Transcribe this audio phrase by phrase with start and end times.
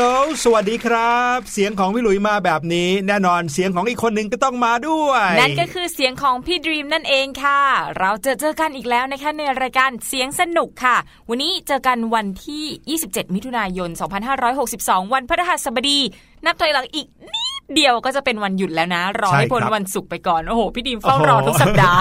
[0.00, 0.02] ล
[0.44, 7.60] สวัสดีครับ เสียงของพี่หลุยมาแบบนี้แน่นอนเสียงของอีกคนหนึ่งก็ต้องมาด้วย นั่นก็คือเสียงของพี่ดีมนั่นเองค่ะ
[7.98, 10.96] เราจะเจอกันอีกแล้วนะคะในรายการเสียงสนุกค่ะ
[11.28, 13.90] วันนี้เจอกันวันที่ 27 มิถุนายน
[14.50, 16.00] 2562 วันพฤหัสบดี
[16.44, 22.00] นับถอยหลังอีกนิด เดียวก็จะเป็นวันหยุดแล้วนะ รอให้พ้นวันศุกร์ไปก่อน โอ้โห พี่ดีมเฝ้ารอทุกสัปดาห์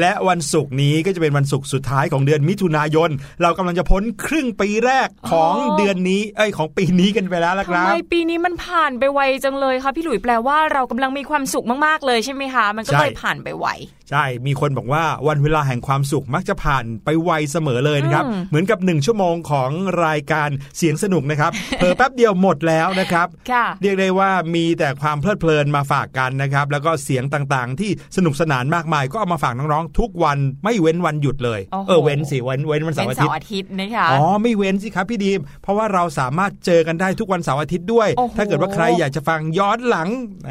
[0.00, 3.10] และวันศุกร์นี้ก็จะเป็นวันศุกร์สุดท้ายของเดือนมิถุนายน
[3.42, 13.66] เรากำลังจะพ้นครึ่งปีแรกของเดือนนี้ เอ้ยของปีนี้กันไปแล้วละคทำรัไมบปีนี้มันผ่านไปไวจังเลยคะพี่หลุยแปลว่าเรากำลังมีความสุขมากๆเลยใช่ไหมคะ มันก็เลยใช่ผ่านไปไว
[14.12, 19.70] ใช่ มีคนบอกว่าวันเวลาแห่งความสุขมักจะผ่านไปไวเสมอเลยนะครับอืมเหมือนกับหนึ่งชั่วโมงของ
[20.06, 40.08] รายการเสียงสนุกนะครับเผลอแป๊บเดียวหมดแล้วนะครับค่ะเรียกได้ว่ามีแต่ความเพลิดเพลินมาฝากกันนะครับ แล้วก็เสียงต่างๆ ที่สนุกสนานมากมาย ก็เอามาฝากน้องๆ ทุกวันไม่เว้นวันหยุดเลยโอ้โหเออเว้นสิเว้นเว้นวันเสาเป็นร์อาทิตเสาร์ย์อาทิตย์นะคะอ๋อไม่เว้นสิครับพี่ดีม เพราะว่าเราสามารถเจอกันได้ทุกวันเสาร์อาทิตย์ด้วยโอ้โหถ้าเกิดว่าใครอยากจะฟังย้อนหลัง
[40.44, 40.50] แห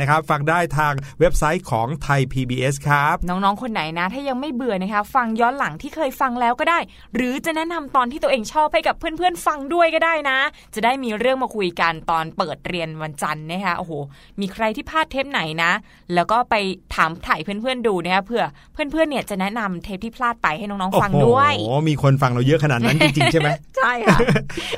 [0.00, 6.78] นะครับฟังได้ทางเว็บไซต์ของไทย PBS ครับ น้องๆ คนไหนนะ ถ้ายังไม่เบื่อนะคะ ฟังย้อนหลังที่เคยฟังแล้วก็ได้
[7.14, 10.38] หรือจะแนะนำตอนที่ตัวเองชอบให้กับเพื่อนๆ ฟังด้วยก็ได้นะ
[10.74, 13.92] จะได้มีเรื่องมาคุยกันตอนเปิดเรียนวันจันทร์นะคะโอ้โห
[14.40, 15.72] มีใครที่พลาดเทปไหนนะ
[16.14, 16.54] แล้วก็ไป
[16.94, 18.42] ถามถ่ายเพื่อนๆดูนะคะเพื่อ
[18.72, 24.18] เพื่อนๆเนี่ยจะแนะนำเทปที่พลาดไปให้น้องๆฟังด้วยโอ้โหมีคนฟังเราเยอะขนาดนั้นจริงๆใช่ไหมใช่ค่ะ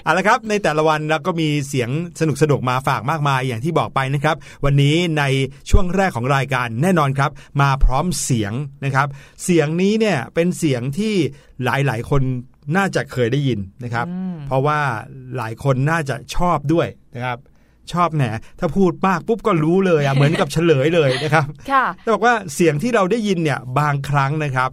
[0.05, 1.91] เอาละครับในแต่ละวันเราก็มีเสียง
[2.21, 5.23] สนุกสนุกๆมาฝากมากมายอย่างที่บอกไปนะครับ วันนี้ใน
[5.71, 7.31] ช่วงแรกของรายการแน่นอนครับ
[7.61, 8.53] มาพร้อมเสียง
[8.85, 9.09] นะครับ
[9.45, 11.15] เสียงนี้เนี่ยเป็นเสียงที่
[11.65, 12.23] หลายๆ คน
[12.77, 14.81] น่าจะเคยได้ยินนะครับอืมเพราะว่า
[15.37, 17.39] หลายคนน่าจะชอบด้วยนะครับ
[17.93, 18.25] ชอบแหน
[18.59, 24.71] ถ้าพูดมากปุ๊บก็รู้เลยอะเหมือนกับเฉลยเลยนะครับค่ะจะบอกว่าเสียงที่เราได้ยินเนี่ยบางครั้งนะครับ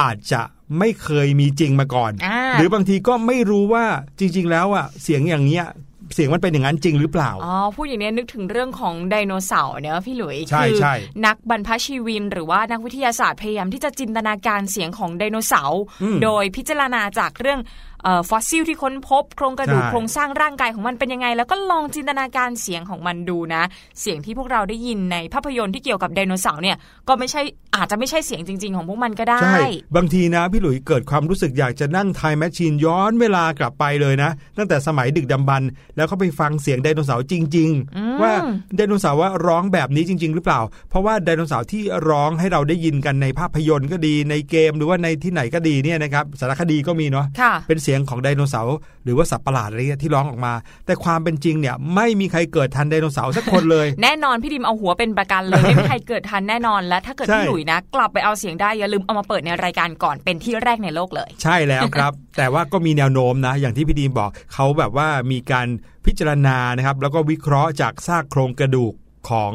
[0.00, 0.42] อาจจะ
[0.78, 3.84] ไม่เคยมีจริงมาก่อนอ่าหรือบางทีก็ไม่รู้ว่า
[4.18, 5.66] จริง ๆ แล้วอะเสียงอย่างเงี้ย
[6.14, 10.94] เสียงมันเป็นอย่างนั้นจริงหรือเปล่า อ๋อพูดอย่างนี้นึกถึงเรื่องของไดโนเสาร์เนอะพี่หลุยใช่คืใช่
[11.26, 17.93] นักบรรพชีวินหรือว่านักวิทยาศาสตร์พยายามที่จะจินตนาการเสียงของไดโนเสาร์อืมโดยพิจารณาจากเรื่องเอ่อ
[18.30, 23.62] ฟอสซิลที่ค้นพบ โครงกระดูกใช่โครงสร้างร่างกายของมันเป็นยังไง แล้วก็ลองจินตนาการเสียงของมันดูนะ
[24.00, 26.76] เสียงที่พวกเราได้ยินในภาพยนตร์ที่เกี่ยวกับไดโนเสาร์เนี่ย
[27.08, 27.42] ก็ไม่ใช่
[27.76, 29.66] อาจจะไม่ใช่เสียงจริง ๆ ของพวกมันก็ได้ใช่
[29.96, 38.32] บางทีนะพี่หลุยเกิดความรู้สึกอยากจะนั่ง time machine ย้อนเวลากลับไปเลยนะ ตั้งแต่สมัยดึกดำบรรพ์แล้วก็ไปฟังเสียงไดโนเสาร์จริงอืมๆว่า
[38.76, 40.60] ไดโนเสาร์ว่าร้องแบบนี้จริง ๆ หรือเปล่า
[40.90, 50.52] เพราะว่าไดโนเสาร์ที่ร้องให้เราได้ยินกันในภาพยนตร์ก็ดีในเกมหรือว่าในที่ไหนก็ดีเนี่ยนะครับสารคดีก็มีเนาะค่ะเป็นเสียงของไดโนเสาร์หรือว่าสัตว์ประหลาดอะไรเงี้ยที่ร้องออกมา
[50.86, 65.66] แต่ความเป็นจริงเนี่ยไม่มีใครเกิดทันไดโนเสาร์สักคนเลย แน่นอนพี่ดิมเอาหัวเป็นประกันเลยไม่มีใครเกิดทันแน่นอนและถ้าเกิดใช่พี่หลุยนะ กลับไปเอาเสียงได้อย่าลืมเอามาเปิดในรายการก่อนเป็นที่แรกในโลกเลย ใช่แล้วครับ แต่ว่าก็มีแนวโน้มนะ อย่างที่พี่ดีมบอกเขาแบบว่ามีการ
[66.06, 68.92] พิจารณานะครับแล้วก็วิเคราะห์จากซากโครงกระดูก
[69.30, 69.52] ของ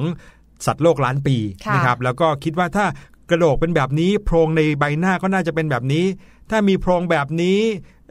[0.66, 2.86] สัตว์โลกล้านปีค่ะนะครับแล้วก็คิดว่าถ้า
[3.30, 6.06] กระโหลกเป็นแบบนี้ โพรงในใบหน้าก็น่าจะเป็นแบบนี้
[6.50, 7.60] ถ้ามีโพรงแบบนี้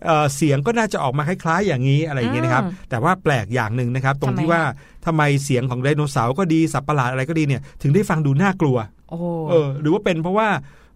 [0.05, 4.63] เอ่อเสียงก็น่าจะออกมาคล้ายๆอย่างนี้อะไรอย่างเงี้ยนะครับ แต่ว่าแปลกอย่างหนึ่งนะครับ ตรงที่ว่า
[5.07, 8.77] ทำไมเสียงของไดโนเสาร์ก็ดีสัตว์ประหลาดอะไรก็ดีเนี่ยถึงได้ฟังดูน่ากลัว
[9.11, 9.19] โอ้
[9.49, 10.49] เออ หรือว่าเป็นเพราะว่า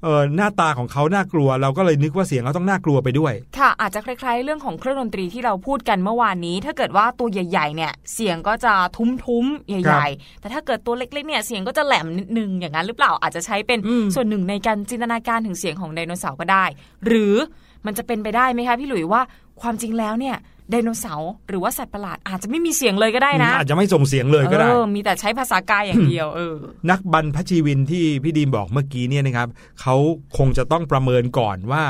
[0.04, 16.64] เออหน้าตาของเขาน่ากลัว เราก็เลยนึกว่าเสียงเขาต้องน่ากลัวไปด้วย ค่ะ อาจจะคล้ายๆ เรื่องของเครื่องดนตรีที่เราพูดกันเมื่อวานนี้ ถ้าเกิดว่าตัวใหญ่ๆ เนี่ยเสียงก็จะทุ้มๆ ใหญ่ๆ แต่ถ้าเกิดตัวเล็กๆ เนี่ยเสียงก็จะแหลมนิดนึงอย่างนั้นหรือเปล่าอาจจะใช้เป็นอืมส่วนหนึ่งในการจินตนาการถึงเสียงของไดโนเสาร์ก็ได้
[17.06, 17.34] หรือ
[17.86, 19.22] มันจะเป็นไปได้ไหมคะพี่หลุยว่า
[19.60, 20.36] ความจริงแล้วเนี่ย
[20.70, 26.54] ไดโนเสาร์หรือว่าสัตว์ประหลาดอาจจะไม่มีเสียงเลยก็ได้นะ อาจจะไม่ส่งเสียงเลยก็ได้เออมีแต่ใช้ภาษากายอย่างเดียวเออ
[26.90, 29.48] นักบรรพชีวินที่พี่ดีมบอกเมื่อกี้เนี่ยนะครับ
[29.80, 29.96] เขา
[30.36, 31.82] คงจะต้องประเมินก่อนว่า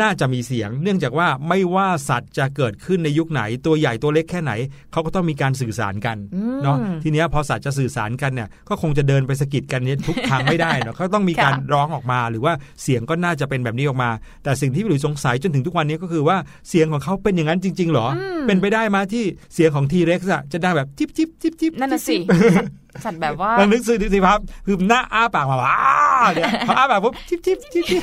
[0.00, 4.52] น่าจะมีเสียง เนื่องจากว่าไม่ว่าสัตว์จะเกิดขึ้นในยุคไหน ตัวใหญ่ตัวเล็กแค่ไหน
[4.92, 14.10] เขาก็ต้องมีการสื่อสารกันอืมเนาะทีเนี้ยพอสัตว์จะสื่อสารกันเนี่ยก็คงจะเดินไปสะกิดกันเนี่ยทุกทางไม่ได้เนาะเขาต้องมีการค่ะร้องออกมา หรือว่าเสียงก็น่าจะเป็นแบบนี้ออกมา
[14.44, 16.36] แต่สิ่งที่พี่หลุยสงสัยจนถึงทุกวันนี้ก็คือว่า
[16.68, 18.06] เสียงของเขาเป็นอย่างนั้นจริง ๆ หรอ
[18.46, 19.24] เป็นไปได้มาที่
[19.54, 22.16] เสียงของทีเร็กซ์อะจะดังแบบจิ๊บจิ๊บจิ๊บจิ๊บนั่นน่ะสิ
[23.04, 25.76] สัตว์แบบว่าลองนึกสิสิครับคือหน้าอ้าปากมาว้า
[26.34, 28.02] เนี่ยพออ้าปากปุ๊บทิบทิบทิบทิบ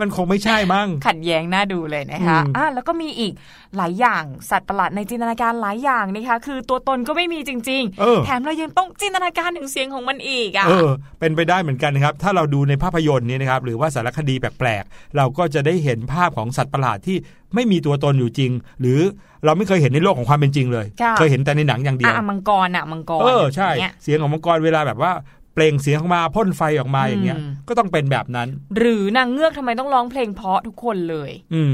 [0.00, 3.32] มันคงไม่ใช่มั้งขัดแย้งน่าดูเลยนะคะอืมอะแล้วก็มีอีก
[3.78, 10.88] หลายอย่างสัตว์ประหลาดในจินตนาการหลายอย่างนะคะคือตัวตนก็ไม่มีจริงเออๆแถมเรายังต้องจินตนาการถึงเสียงของมันอีกอะเออ
[11.20, 17.16] เป็นไปได้เหมือนกันนะครับถ้าเราดูในภาพยนตร์เนี่ยนะครับหรือว่าสารคดีแปลกๆ เราก็จะได้เห็นภาพของสัตว์ประหลาดที่
[17.54, 18.50] ไม่มีตัวตนอยู่จริง
[18.80, 19.00] หรือ
[19.44, 25.12] เราไม่เคยเห็นในโลกของความเป็นจริงเลยค่ะเคยเห็นแต่ในหนังอย่างเดียวอะมังกรอะมังกรเออใช่เนี่ยเสียงของมังกรเวลาแบบว่า
[25.54, 31.72] เปล่งเสียงออกมาพ่นไฟออกมาอย่างเงี้ยอืมก็ต้องเป็นแบบนั้น หรือนางเงือกทำไมต้องร้องเพลงเพราะทุกคนเลย อืม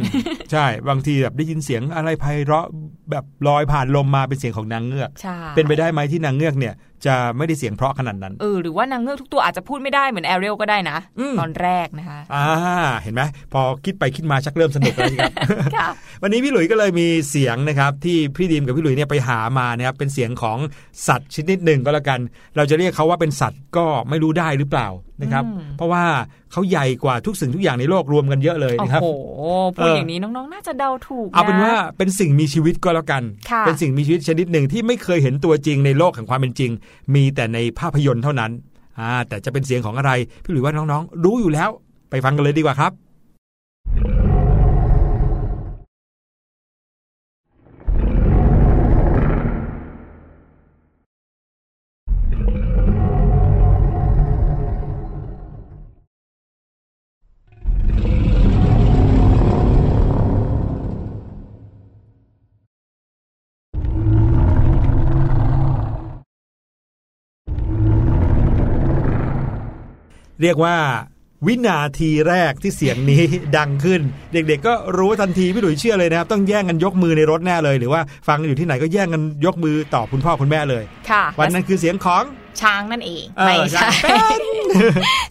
[0.53, 2.67] ใช่บางทีแบบได้ยินเสียงอะไรไพเราะ
[3.11, 6.75] แบบลอยผ่านลมมาเป็นเสียงของนางเงือกใช่เป็นไปได้ไหมที่นางเงือกเนี่ย
[7.07, 12.47] จะไม่ได้เสียงเพราะขนาดนั้น เออหรือว่านางเงือกทุกตัวอาจจะพูดไม่ได้เหมือนแอเรียลก็ได้นะอืมตอนแรกนะคะอ่า
[13.03, 15.33] เห็นไหมพอคิดไปคิดมาชักเริ่มสนุกแล้วครับ
[15.77, 15.89] ค่ะ
[16.23, 20.59] วันนี้พี่หลุยส์ก็เลยมีเสียงนะครับที่พี่ดีมกับพี่หลุยส์เนี่ยไปหามานะครับเป็นเสียงของ
[21.07, 22.21] สัตว์ชนิดหนึ่งก็แล้วกัน
[22.57, 24.89] เราจะเรียกเขาว่าเป็นสัตว์ก็ไม่รู้ได้หรือเปล่า
[25.23, 26.05] นะครับอืมเพราะว่า
[26.53, 29.09] เขาใหญ่กว่าทุกสิ่งทุกอย่างในโลกรวมกันเยอะเลยโอ้นะครับโห
[29.77, 36.71] พูดเออออย่างนี้น้องๆ น่าจะเดาถูกะเอาเป็นว่าเป็นสิ่งมีชีวิตก็แล้วกันค่ะเป็นสิ่งมีชีวิตชนิดหนึ่งที่ไม่เคยเห็นตัวจริงในโลกแห่งความเป็นจริง
[37.15, 38.51] มีแต่ในภาพยนตร์เท่านั้น
[38.99, 40.13] อ่าแต่จะเป็นเสียงของอะไร
[40.45, 41.71] พี่หลุยส์ว่าน้องๆ รู้อยู่แล้ว
[42.11, 42.93] ไปฟังกันเลยดีกว่าครับ
[70.43, 70.77] เรียกว่า
[71.47, 73.25] วินาทีแรกที่เสียงนี้
[73.57, 74.01] ดังขึ้น
[74.33, 82.25] เด็กๆ ก็รู้ทันทีพี่หลุยเชื่อเลยนะครับ ต้องแย่งกันยกมือในรถแน่เลย หรือว่าฟังอยู่ที่ไหนก็แย่งกันยกมือตอบคุณพ่อคุณแม่เลยค่ะวันนั้นคือเสียงของ
[82.61, 84.39] ช้างนั่นเองเออไม่ใช่ช้าง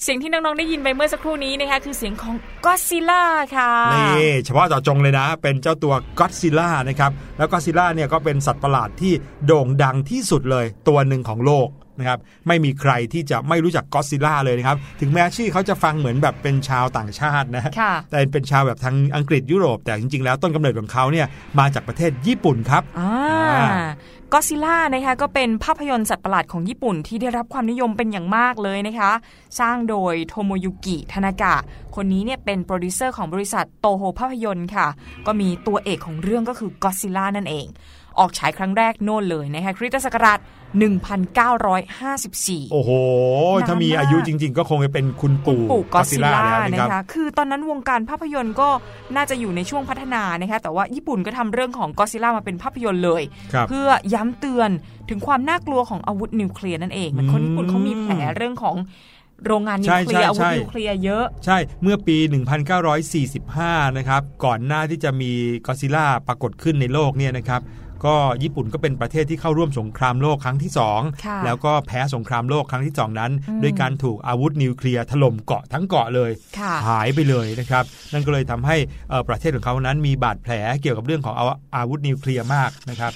[0.04, 2.36] เสียงที่น้องๆได้ยินไปเมื่อสักครู่นี้นะคะคือเสียงของ
[2.66, 3.24] ก็ซิล่า
[3.58, 9.13] ค่ะนี่เฉพาะเจาะจงเลยนะ เป็นเจ้าตัวก็ d ซิล่านะครับแล้วก็ซิล่าเนี่ยก็เป็นสัตว์ประหลาดที่
[9.46, 11.68] โด่งดังที่สุดเลยตัวหนึ่งของโลก
[12.00, 21.27] นะครับไม่มีใครที่จะไม่รู้จักก็ d ซิล่าเลยนะครับ ถึงแม้ชื่อเขาจะฟังเหมือนแบบเป็นชาวต่างชาตินะค่ะแต่เป็นชาวแบบทางอังกฤษยุโรป แต่จริงๆแล้วต้นกำเนิดของเขาเนี่ย
[21.60, 23.12] มาจากประเทศญี่ปุ่นครับอ่า
[23.51, 23.88] อ่า
[24.33, 29.12] ก็อดซิลล่านะคะก็เป็นภาพยนตร์สัตว์ประหลาดของญี่ปุ่นที่ได้รับความนิยมเป็นอย่างมากเลยนะคะ
[29.59, 31.55] สร้างโดยโทโมยุกิทานากะ
[31.95, 34.88] คนนี้เนี่ยเป็นโปรดิวเซอร์ของบริษัทโตโฮภาพยนตร์ค่ะ
[35.25, 37.67] ก็มีตัวเอกของเรื่องก็คือก็อดซิลล่านั่นเอง
[38.19, 40.39] ออกฉายครั้งแรกโน่นเลยนะคะคริสตศักราช
[41.59, 42.91] 1954 โอ้โห
[43.67, 48.69] ถ้ามีนานมากอายุจริง ๆ ก็คงจะเป็นคุณปู่ปู่ก็ซิล่าแล้วนะนะครับคะคือตอนนั้นวงการภาพยนตร์ก็
[49.15, 53.88] น่าจะอยู่ในช่วงพัฒนานะคะแต่ว่าญี่ปุ่นก็ทำเรื่องของก็ซิล่ามาเป็นภาพยนตร์เลยครับเพื่อ
[54.19, 54.69] ย้ำเตือน
[55.09, 58.75] ถึงความน่ากลัวของอาวุธนิวเคลียร์นั่นเองเหมือนคนญี่ปุ่นเขามีแผลเรื่องของ
[59.45, 62.17] โรงงานนิวเคลียร์ใช่อาวุธใช่นิวเคลียร์เยอะ ใช่เมื่อปี
[63.27, 65.31] 1945 นะครับ ก่อนหน้าที่จะมี
[65.65, 67.61] ก็ซิล่าปรากฏขึ้นในโลกเนี่ยนะครับ
[68.07, 77.83] ก็ญี่ปุ่นก็เป็นประเทศที่เข้าร่วมสงครามโลกครั้งที่ค่ะ2แล้วก็แพ้สงครามโลกครั้งที่ 2 นั้นอืมด้วยการถูกอาวุธนิวเคลียร์ถล่มเกาะทั้งเกาะเลยค่ะหายไปเลยนะครับ
[78.13, 78.77] นั่นก็เลยทำให้
[79.09, 81.45] เอ่อประเทศของเขานั้นมีบาดแผลเกี่ยวกับเรื่องของอา
[81.75, 83.13] อาวุธนิวเคลียร์มากนะครับ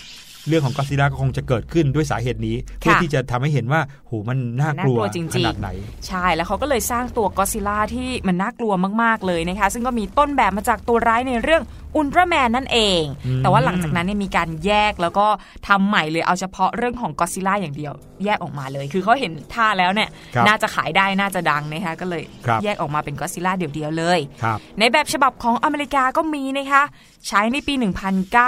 [0.48, 5.70] เรื่องของก็อดซิลล่าก็คงจะเกิดขึ้นด้วยสาเหตุนี้ เพื่อที่จะทำให้เห็นว่าโหมันน่ากลัวน่ากลัวจริงๆขนาดไหน
[6.08, 8.74] ใช่แล้วเขาก็เลยสร้างตัวก็ซิล่าที่มันน่ากลัว
[9.04, 11.64] มาก ๆ เลยนะคะ ซึ่งก็มีต้นแบบมาจากตัวร้ายในเรื่อง
[11.96, 15.28] อุลตร้าแมนนั่นเองอืมแต่ว่าหลังจากนั้นเนี่ยมีการแยกแล้วก็
[15.68, 17.94] ทำใหม่เลยเอาเฉพาะเรื่องของก็ซิล่าอย่างเดียว
[18.26, 26.84] แยกออกมาเลย คือเขาเห็นท่าแล้วเนี่ยครับน่าจะขายได้น่าจะดังนะคะก็เลยครับแยกออกมาเป็นก็ซิล่าเดี่ยวๆเลยครับในแบบฉบับของอเมริกาก็มีนะคะ
[27.28, 27.74] ใช้ในปี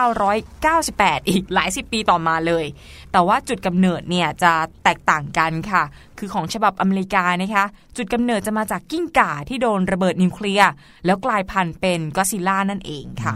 [0.08, 2.66] 1998 อีกหลายสิบปีต่อมาเลย
[3.16, 4.54] แต่ว่าจุดกำเนิดเนี่ยจะ
[4.84, 5.84] แตกต่างกันค่ะ
[6.20, 7.66] คือของฉบับอเมริกานะคะ
[7.98, 10.72] จุดกำเนิดจะมาจากกิ้งก่าที่โดนระเบิดนิวเคลียร์
[11.06, 13.36] แล้วกลายพันธุ์เป็นก็อดซิลล่านั่นเองค่ะ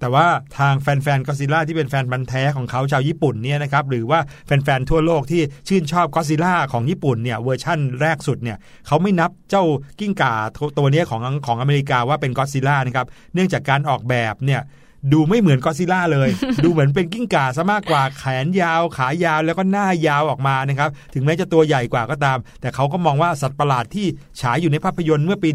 [0.00, 0.26] แต่ว่า
[0.58, 9.64] ทางแฟนๆก็อดซิลล่าที่เป็นแฟนพันธุ์แท้ของเขาชาวญี่ปุ่นเนี่ยนะครับหรือว่าแฟนๆทั่วโลกที่ชื่นชอบก็อดซิลล่าของญี่ปุ่นเนี่ยเวอร์ชั่นแรกสุดเนี่ยเขาไม่นับเจ้า
[10.00, 10.34] กิ้งก่า
[10.78, 14.62] ตัวนี้ของของอเมริกาว่าเป็นก็อดซิลล่านะครับเนื่องจากการออกแบบเนี่ย
[15.12, 16.28] ดูไม่เหมือนก็อดซิลล่าเลย
[16.64, 24.06] ดูเหมือนเป็นกิ้งก่าซะมากกว่าแขนยาว ขายาวแล้วก็หน้ายาวออกมานะครับ ถึงแม้จะตัวใหญ่กว่าก็ตาม แต่เขาก็มองว่าสัตว์ประหลาดที่
[24.40, 25.48] ฉายอยู่ในภาพยนตร์เมื่อปี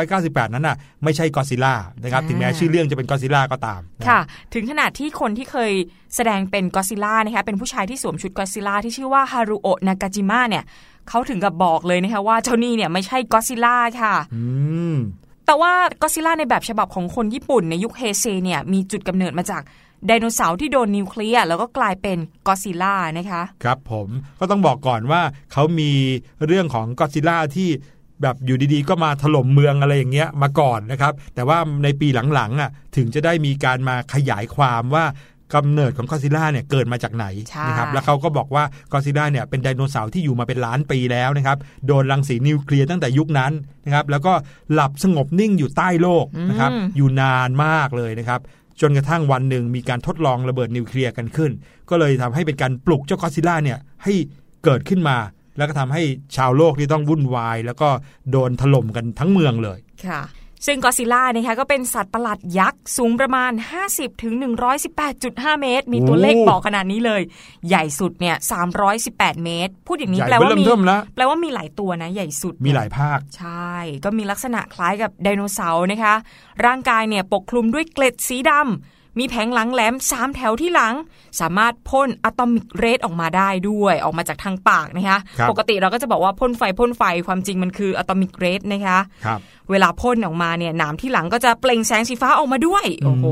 [0.00, 4.20] 1998 นั้นน่ะไม่ใช่ก็อดซิลล่านะครับอ่าถึงแม้ชื่อเรื่องจะเป็นก็อดซิลล่าก็ตามนะค่ะ
[4.54, 5.72] ถึงขนาดที่คนที่เคย
[6.16, 10.64] แสดงเป็นก็อดซิลล่านะคะเป็นผู้ชายที่สวมชุดก็อดซิลล่าที่ชื่อว่าฮารุโอะนากาจิมะเนี่ย
[11.08, 14.42] เขาถึงกับบอกเลยนะคะว่าเจ้านี่เนี่ยไม่ใช่ก็อดซิลล่าค่ะอื
[14.94, 14.96] ม
[15.46, 15.72] แต่ว่า
[16.02, 19.62] ก็ซิล่าในแบบฉบับของคนญี่ปุ่นในยุคเฮเซเนี่ยมีจุดกำเนิดมาจาก
[20.06, 24.08] ไดโนเสาร์ที่โดนนิวเคลียร์แล้วก็กลายเป็นก็อซิล่านะคะ ครับผม
[24.40, 25.22] ก็ต้องบอกก่อนว่า
[25.52, 25.90] เขามี
[26.46, 27.68] เรื่องของก็อซิลล่าที่
[28.22, 35.04] แบบอยู่ดีๆ ก็มาถล่มเมืองอะไรอย่างเงี้ยมาก่อนนะครับ แต่ว่าในปีหลังๆอะถึงจะได้มีการมาขยายความว่า
[35.54, 43.52] กำเนิดของก็อดซิลล่าเนี่ยเกิดมาจากไหนใช่นะครับแล้วเขาก็บอกว่าก็อดซิลล่าเนี่ยเป็นไดโนเสาร์ที่อยู่มาเป็นล้านปีแล้วนะครับโดนรังสีนิวเคลียร์ตั้งแต่ยุคนั้น
[43.84, 44.32] นะครับแล้วก็
[44.72, 48.40] หลับสงบนิ่งอยู่ใต้โลกนะครับอืมอยู่นานมากเลยนะครับ
[48.80, 51.50] จนกระทั่งวันหนึ่งมีการทดลองระเบิดนิวเคลียร์กันขึ้น
[51.90, 54.14] ก็เลยทำให้เป็นการปลุกเจ้าก็อดซิลล่าเนี่ยให้
[54.64, 55.16] เกิดขึ้นมา
[55.56, 56.02] แล้วก็ทำให้
[56.36, 57.88] ชาวโลกที่ต้องวุ่นวาย แล้วก็
[58.30, 60.22] โดนถล่มกันทั้งเมืองเลยค่ะ
[60.66, 63.52] ซึ่งกอซิล่านะคะก็เป็นสัตว์ประหลาดยักษ์ สูงประมาณ
[63.86, 64.34] 50ถึง
[64.98, 67.22] 118.5 เมตร มีตัวเลขโอ้บอกขนาดนี้เลย
[67.68, 68.36] ใหญ่สุดเนี่ย
[68.90, 76.14] 318 เมตร พูดอย่างนี้ใหญ่แปลว่าเบิ่มมีเทิ่มแล้วแปลว่ามีหลายตัวนะ ใหญ่สุดมีหลายภาค ใช่ ก็มีลักษณะคล้ายกับไดโนเสาร์นะคะ
[76.66, 78.62] ร่างกายเนี่ยปกคลุมด้วยเกล็ดสีดำ
[79.18, 80.94] มีแผงหลังแหลม 3 แถวที่หลัง
[81.40, 89.40] สามารถพ่นอะตอมิกเรดออกมาได้ด้วยออกมาจากทางปากนะคะครับปกติเราก็จะบอกว่าพ่นไฟพ่นไฟความจริงมันคืออะตอมิกเรดนะคะครับ
[89.70, 93.26] เวลาพ่นออกมาเนี่ยหนามที่หลังก็จะเปล่งแสงสีฟ้าออกมาด้วยโอ้โห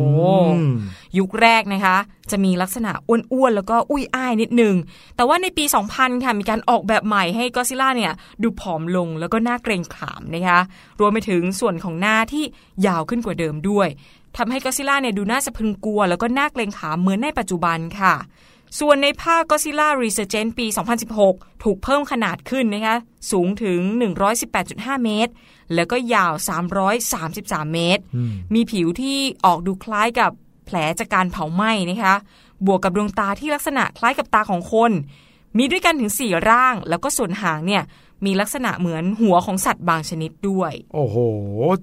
[0.54, 0.74] อืม
[1.18, 1.96] ยุคแรกนะคะ
[2.30, 4.74] จะมีลักษณะอ้วนๆแล้วก็อุ้ยอ้ายนิดนึง
[5.16, 10.60] แต่ว่าในปี 2000 ค่ะมีการออกแบบใหม่ให้ก็ซิล่าเนี่ยดูผอมลงแล้วก็น่าเกรงขามนะคะ
[11.00, 12.44] รวมไปถึงส่วนของหน้าที่
[12.86, 13.88] ยาวขึ้นกว่าเดิมด้วย
[14.36, 18.14] ทำให้ก็ซิล่าเนี่ยดูน่าสะพรึงกลัว แล้วก็น่าเกรงขามเหมือนในปัจจุบันค่ะ
[18.80, 20.66] ส่วนในภาคก็ซิล่ารีเซ r ร์เจนปี
[21.14, 22.96] 2016 ถูกเพิ่มขนาดขึ้นนะคะ
[23.30, 23.80] สูงถึง
[24.42, 25.32] 118.5 เมตร
[25.74, 26.32] แล้วก็ยาว
[27.04, 30.30] 333 เมตรอืมมีผิวที่ออกดูคล้ายกับ
[30.66, 32.14] แผลจากการเผาไหม้นะคะ
[32.66, 34.90] บวกกับดวงตาที่ลักษณะคล้ายกับตาของคน
[35.58, 37.82] มีด้วยกันถึง 4 ร่าง แล้วก็ส่วนหางเนี่ย
[38.26, 41.16] มีลักษณะเหมือนหัวของสัตว์บางชนิดด้วย โอ้โห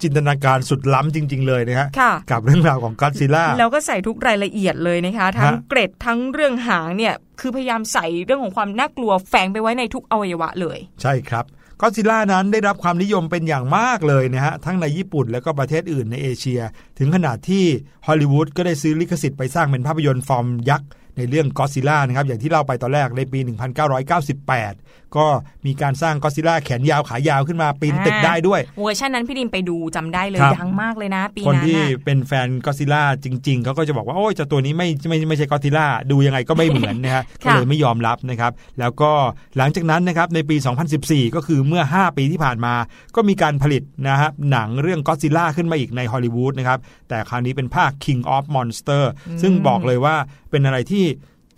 [0.02, 11.46] จินตนาการสุดล้ำจริง ๆ เลยนะฮะค่ะกับเรื่องราวของก็อดซิลล่าแล้วก็ใส่ทุกรายละเอียดเลยนะคะ ทั้งฮะเกร็ดทั้งเรื่องหางเนี่ย คือพยายามใส่เรื่องของความน่ากลัวแฝงไปไว้ในทุกอวัยวะเลย ใช่ครับ
[11.82, 16.62] ก็อดซิลล่านั้นได้รับความนิยมเป็นอย่างมากเลยนะฮะ ทั้งในญี่ปุ่นแล้วก็ประเทศอื่นในเอเชีย
[17.00, 17.66] ถึงขนาดที่
[18.08, 23.40] ฮอลลีวูดก็ได้ซื้อลิขสิทธิ์ไปสร้างเป็นภาพยนตร์ฟอร์มยักษ์ในเรื่องก็อดซิลล่านะครับ อย่างที่เล่าไปตอนแรกในปี
[24.26, 25.28] 1998ก็
[25.66, 39.12] มีการสร้างก็อดซิลล่าแขนยาวขายาวขึ้นมาปีนตึกได้ด้วย เวอร์ชันนั้นพี่ดิมไปดูจำได้เลยครับดังมากเลยนะ ปีคนนั้นที่น่ะเป็นแฟนก็อดซิลล่าจริง ๆเขาก็จะบอกว่าโอ้ยเจ้าตัวนี้ไม่ไม่ไม่ใช่ก็อดซิลล่าดูยังไงก็ไม่เหมือนนะฮะก็เลยไม่ยอมรับนะครับ แล้วก็
[39.58, 40.56] หลังจากนั้นนะครับในปี
[40.96, 42.74] 2014 ก็คือเมื่อ 5 ปีที่ผ่านมา
[43.16, 49.04] ก็มีการผลิตนะครับหนังเรื่องก็อดซิลล่าขึ้นมาอีกในฮอลลีวูดนะครับแต่คราวนี้เป็นภาค King of Monster
[49.42, 50.16] ซึ่งบอกเลยว่า
[50.52, 51.06] เป็นอะไรที่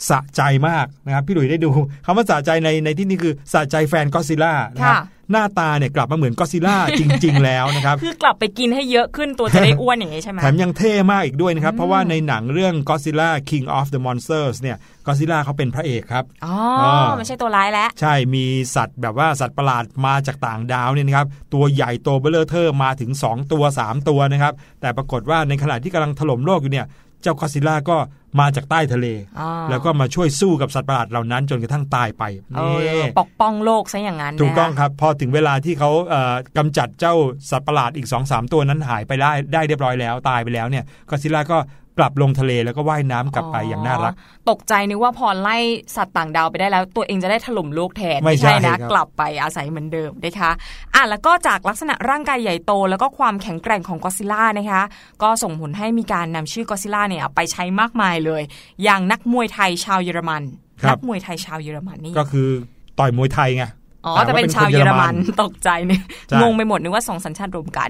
[0.10, 1.70] สะใจมากนะครับพี่หลุยได้ดู
[2.06, 18.46] คำว่าสะใจในในที่นี้คือสะใจแฟนก็อดซิลล่านะครับค่ะหน้าตาเนี่ยกลับมาเหมือนก็อดซิลล่าจริง ๆ แล้วนะครับคือกลับไปกินให้เยอะขึ้นตัวจะได้อ้วนอย่างนี้ใช่ไหมแถมยังเท่มากอีกด้วยนะครับ เพราะว่าในหนังเรื่อง Godzilla King of the Monsters เนี่ย Godzilla เขาเป็นพระเอกครับอ๋ออ่าไม่ใช่ตัวร้ายแล้วใช่มี
[18.76, 26.88] สัตว์แบบว่าสัตว์ประหลาดมาจากต่างดาวเนี่ยนะครับตัวใหญ่โตเบ้อเร่อเบ้อเท่อมาถึง 2 ตัว 3 ตัวนะครับแต่ปรากฏว่าในขณะที่กำลังถล่มโลกอยู่เนี่ย
[27.22, 27.98] เจ้า Godzilla ก็
[28.40, 29.08] มาจากใต้ทะเล
[29.40, 32.24] อ๋อแล้วก็มาช่วยสู้กับสัตว์ประหลาดเหล่านั้นจนกระทั่งตายไป
[32.56, 32.62] เอ
[32.96, 37.14] นี่อปกป้องโลกซะอย่างนั้นถูกต้องนะครับพอถึงเวลาที่เขาเอ่อกำจัดเจ้า
[37.52, 41.58] สัตว์ประหลาดอีก2อสตัวนั้นหายไปได้ได้เรียบร้อยแล้วตายไปแล้วเนี่ยก็ซิล่าก็
[42.00, 44.14] กลับลงทะเลแล้วก็ว่ายน้ำกลับไปอย่างน่ารัก
[44.50, 45.58] ตกใจนึกว่าพอไล่
[45.96, 50.52] สัตว์ต่างดาวไปได้แล้ว ตัวเองจะได้ถล่มโลกแทนไม่ใช่นะครับกลับไปอาศัยเหมือนเดิมนะคะ
[50.96, 54.84] อะแล้วก็จากลักษณะร่างกายใหญ่โต แล้วก็ความแข็งแกร่งของกอซิล่านะคะ
[55.24, 58.42] ก็ส่งผลให้มีการนำชื่อกอซิล่าเนี่ยไปใช้มากมายเลย
[58.84, 60.44] อย่างนักมวยไทยชาวเยอรมัน
[60.84, 62.50] ครับนัมวยไทยชาวเยอรมันนี่ก็คือ
[63.00, 63.66] ต่อยมวยไทยไง
[64.06, 67.90] อ๋อ แต่แต่ว่าเป็นเป็นชาวคนเยเยออรรมัมันนตกใจเนี่ยใช่งงไปหมดนึกว่าสองสัญชาติรวมกัน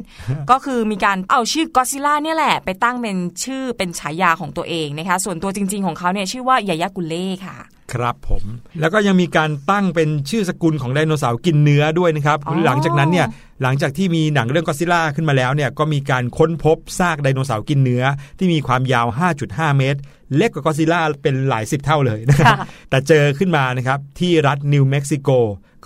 [0.51, 7.57] ก็คือมีการเอาชื่อกอซิล่าเนี่ยแหละ ไปตั้งเป็นชื่อเป็นฉายาของตัวเองนะคะ ส่วนตัวจริง ๆของเขาเนี่ยชื่อว่ายายากุเล่ค่ะ
[7.93, 8.43] ครับผม
[8.81, 13.27] แล้วก็ยังมีการตั้งเป็นชื่อสกุลของไดโนเสาร์กินเนื้อด้วยนะครับอ๋อหลังจากนั้นเนี่ย
[13.63, 18.03] หลังจากที่มีหนังเรื่องก็ซิล่าขึ้นมาแล้วเนี่ยก็มีการค้นพบซากไดโนเสาร์กินเนื้อ
[18.37, 19.07] ที่มีความยาว
[19.41, 19.99] 5.5 เมตร
[20.35, 22.57] เล็กกว่าก็อดซิลล่าเป็นหลายสิบเท่าเลยนะครับค่ะ
[22.89, 25.29] แต่เจอขึ้นมานะครับที่รัฐนิวเม็กซิโก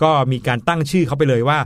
[0.02, 1.58] ก็มีการตั้งชื่อเขาไปเลยว่า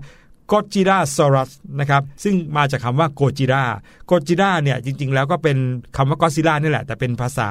[0.52, 3.64] ก o จิราซอรัสนะครับซึ่งมาจากคำว่าโกจิรา
[4.06, 5.56] โกจิราเนี่ยจริง ๆ แล้วก็เป็น
[5.96, 7.50] คำว่าก็อดซิลล่านี่แหละ แต่เป็นภาษา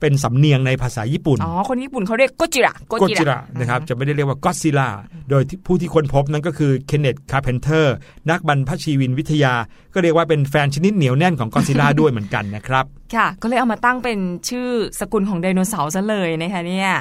[0.00, 4.88] เป็นสำเนียงในภาษาญี่ปุ่นอ๋อคนญี่ปุ่นเขาเรียกโกจิระโกจิระนะครับจะไม่ได้เรียกว่าก็อดซิลล่า
[5.30, 7.94] โดยที่ผู้ที่ค้นพบนั้นก็คือเคนเนตคาร์เพนเตอร์
[8.30, 9.54] นักบรรพชีวินวิทยา
[9.94, 14.68] ก็เรียกว่าเป็นแฟนชนิดเหนียวแน่นของกอซิล่าด้วยเหมือนกันนะครับค่ะก็เลยเอามาตั้งเป็นชื่อ
[15.00, 16.92] สกุลของไดโนเสาร์ซะเลยนะคะเนี่ย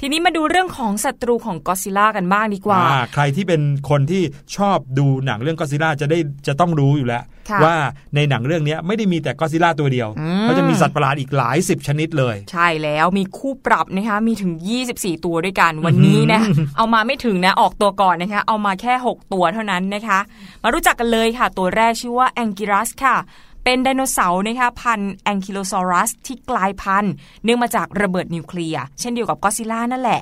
[0.00, 4.22] ทีนี้มาดูเรื่องของศัตรูของกอซิล่ากันบ้างดีกว่าอ่า ใครที่เป็นคนที่
[4.56, 7.74] ชอบดูหนังเรื่องก็อดซิลล่าจะได้จะต้องรู้อยู่แล้วค่ะว่า
[8.14, 14.52] ในหนังเรื่องนี้ไม่ได้มีแต่ก็อดซิลล่าตัวเดียวอืมเขาจะมีสัตว์ประหลาดอีกหลายสิบชนิดเลย ใช่แล้วมีคู่ปรับนะคะมีถึง
[14.88, 16.40] 24 ตัวด้วยกันวันนี้นะ
[16.76, 20.18] เอามาไม่ถึงนะออกตัวก่อนนะคะ เอามาแค่ 6 ตัวเท่านั้นนะคะ
[20.62, 23.16] มารู้จักกันเลยค่ะ ตัวแรกชื่อว่าแองกิรัสค่ะ
[23.64, 27.12] เป็นไดโนเสาร์นะคะพันธุ์แองคิโลซอรัสที่กลายพันธุ์
[27.44, 30.20] เนื่องมาจากระเบิดนิวเคลียร์เช่นเดียวกับก็อดซิลล่านั่นแหละ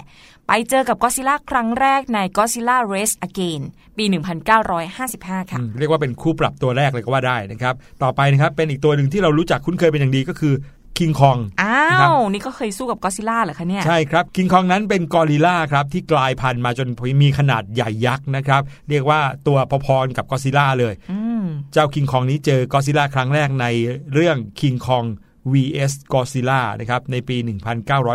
[0.51, 3.63] ไปเจอกับก็อดซิลล่าครั้งแรกใน Godzilla Raids Again
[3.97, 4.05] ปี
[4.79, 10.55] 1955 ค่ะอืมเรียกว่าเป็นคู่ปรับตัวแรกเลยก็ว่าได้นะครับ ต่อไปนะครับเป็นอีกตัวหนึ่งที่เรารู้จักคุ้นเคยเป็นอย่างดีก็คือ
[10.99, 16.89] คิงคอง อ้าครับวนี่ก็เคยสู้กับก็อดซิลล่าเหรอคะเนี่ย ใช่ครับ คิงคองนั้นเป็นกอริลลาครับ ที่กลายพันธุ์มาจน
[17.23, 23.67] มีขนาดใหญ่ยักษ์นะครับ เรียกว่าตัวพอๆกับกอซิล่าเลยอืมเจ้าคิงคองนี้เจอกอซิล่าครั้งแรกใน
[24.15, 25.05] เรื่องคิงคอง
[25.53, 27.37] vs กอซิล่านะครับในปี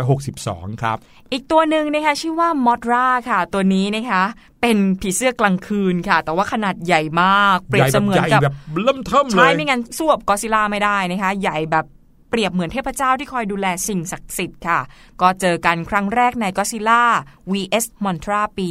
[0.02, 0.96] 1962 ครับ
[1.32, 4.22] อีกตัวหนึ่งนะคะชื่อว่ามอดราค่ะ ตัวนี้นะคะ
[4.60, 14.80] เป็นผีเสื้อกลางคืนค่ะ แต่ว่าขนาดใหญ่มาก เปรียบเสมือนใหญ่กับแบบเริ่มเทิมเลใช่ยไม่งั้นสู้กับก็อดซิลล่าไม่ได้นะคะ ใหญ่แบบเปรียบเหมือนเทพเจ้าที่คอยดูแลสิ่งศักดิ์สิทธิ์ค่ะ
[15.22, 17.02] ก็เจอกันครั้งแรกในก็อดซิลล่า
[17.52, 18.66] vs มอนทราปี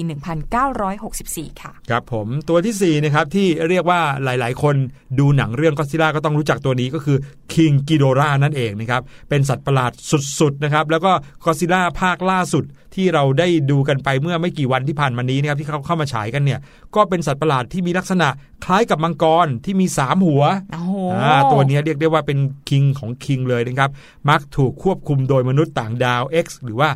[0.78, 4.76] 1964 ค่ะ ครับผมตัวทีสี่ 4 นะครับ ที่เรียกว่าหลาย ๆ คน
[5.20, 7.18] ดูหนังเรื่องก็ซิล่าก็ต้องรู้จักตัวนี้ก็คือ
[7.54, 9.92] คิงกิโดรานั่นเองนะครับ เป็นสัตว์ประหลาด
[10.40, 11.12] สุด ๆ นะครับ แล้วก็
[11.46, 16.60] ก็ซิล่าภาคล่าสุดที่เราได้ดูกันไปเมื่อไม่กี่วันที่ผ่านมานี้นะครับที่เขาเข้ามาฉายกันเนี่ย
[16.96, 18.28] ก็เป็นสัตว์ประหลาดที่มีลักษณะ
[18.66, 23.92] คล้ายกับมังกรที่มี3หัวโอ้โหอ่าตัวนี้เรียกได้ว่าเป็นคิงของคิงเลยนะครับ
[24.30, 26.90] มักถูกควบคุมโดยมนุษย์ต่างดาว X หรือว่า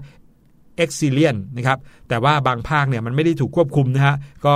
[0.77, 1.77] เอ็กซิเลียนนะครับ
[2.09, 4.15] แต่ว่าบางภาคเนี่ยมันไม่ได้ถูกควบคุมนะฮะ
[4.45, 4.55] ก็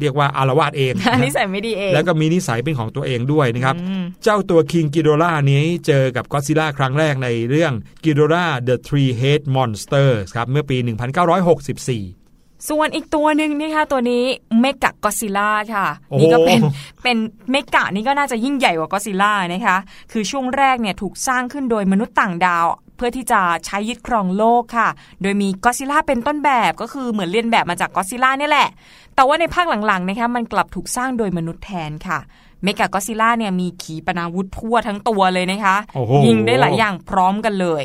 [0.00, 7.72] เรียกว่าอารวาสเองนะนิสัยไม่ดีเอง แล้วก็มีนิสัยเป็นของตัวเองด้วยนะครับอืมเจ้าตัวคิงกิโดล่านี้เจอกับก็ซิล่าครั้งแรกในเรื่อง
[8.04, 12.21] กิโดล่า The Three Head Monsters ครับเมื่อปี 1964
[12.68, 14.24] ส่วนอีกตัวหนึ่งนะคะตัวนี้
[14.60, 16.60] เมกะก็อดซิลล่าค่ะโอ้โหนี่ก็เป็น
[17.02, 17.16] เป็น
[17.50, 19.76] เมกะนี่ก็น่าจะยิ่งใหญ่กว่าก็อดซิลล่านะคะ
[20.12, 24.88] คือช่วงแรกเนี่ยถูกสร้างขึ้นโดยมนุษย์ต่างดาว เพื่อที่จะใช้ยึดครองโลกค่ะ
[25.22, 28.68] โดยมีก็อดซิลล่าเป็นต้นแบบก็คือเหมือนเลียนแบบมาจากก็อดซิลล่าเนี่ยแหละ
[29.14, 32.18] แต่ว่าในภาคหลังๆนะคะมันกลับถูกสร้างโดยมนุษย์แทนค่ะ
[32.62, 37.84] เมกะก็อดซิลล่าเนี่ยมีขีปนาวุธทั่วทั้งตัวเลยนะคะโอ้โหยิงได้หลายอย่างพร้อมกันเลย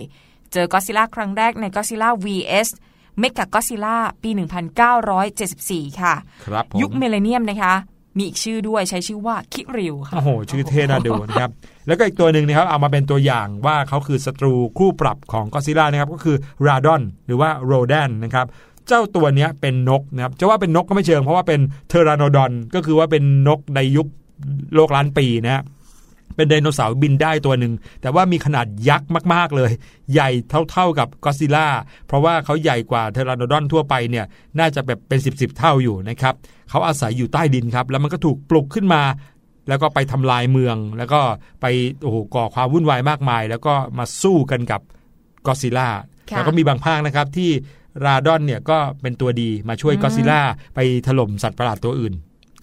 [0.53, 2.69] เจอก็อดซิลล่าครั้งแรกในก็อดซิลล่า vs
[3.19, 4.29] เมกะก็อดซิลล่าปี
[5.15, 6.13] 1974 ค่ะ
[6.45, 7.73] ครับผมยุค millennium นะคะ
[8.17, 11.51] มีอีกชื่อด้วยใช้ชื่อว่าคิริวค่ะโอ้โห ชื่อเท่น่าดูนะครับ
[11.87, 18.45] แล้วก็อีกตัวหนึ่งนะครับ เอามาเป็นตัวอย่างว่าเขาคือศัตรูคู่ปรับของก็อดซิลล่านะครับ ก็คือราดอนหรือว่าโรแดนนะครับ
[18.87, 24.07] เจ้าตัวเนี้ยเป็นนกนะครับ จะว่าเป็นนกก็ไม่เชิงเพราะว่าเป็นเทอราโนดอนก็คือว่าเป็นนกในยุค
[24.75, 25.63] โลกล้านปีนะฮะ
[26.37, 29.71] เป็นไดโนเสาร์บินได้ตัวหนึ่งแต่ว่ามีขนาดยักษ์มากๆเลย
[30.13, 30.29] ใหญ่
[30.71, 31.67] เท่าๆกับก็ซิล่า
[32.07, 34.25] เพราะว่าเขาใหญ่กว่าเทอราโนดอนทั่วไปเนี่ย
[34.59, 36.35] น่าจะแบบเป็น 10บสเท่าอยู่นะครับ
[36.69, 39.01] เขาอาศัยอยู่ใต้ดินครับ แล้วมันก็ถูกปลุกขึ้นมา
[39.69, 41.21] แล้วก็ไปทำลายเมือง แล้วก็
[41.61, 41.65] ไป
[42.01, 44.81] โอ้โหก่อความวุ่นวายมากมาย แล้วก็มาสู้กันกับ
[45.45, 45.89] ก็ซิล่า
[46.29, 47.49] ค่ะแล้วก็มีบางภาคนะครับที่
[48.05, 50.41] ราดอนเนี่ยก็เป็นตัวดีมาช่วยก็ซิล่า
[50.75, 52.13] ไปถล่มสัตว์ประหลาดตัวอื่น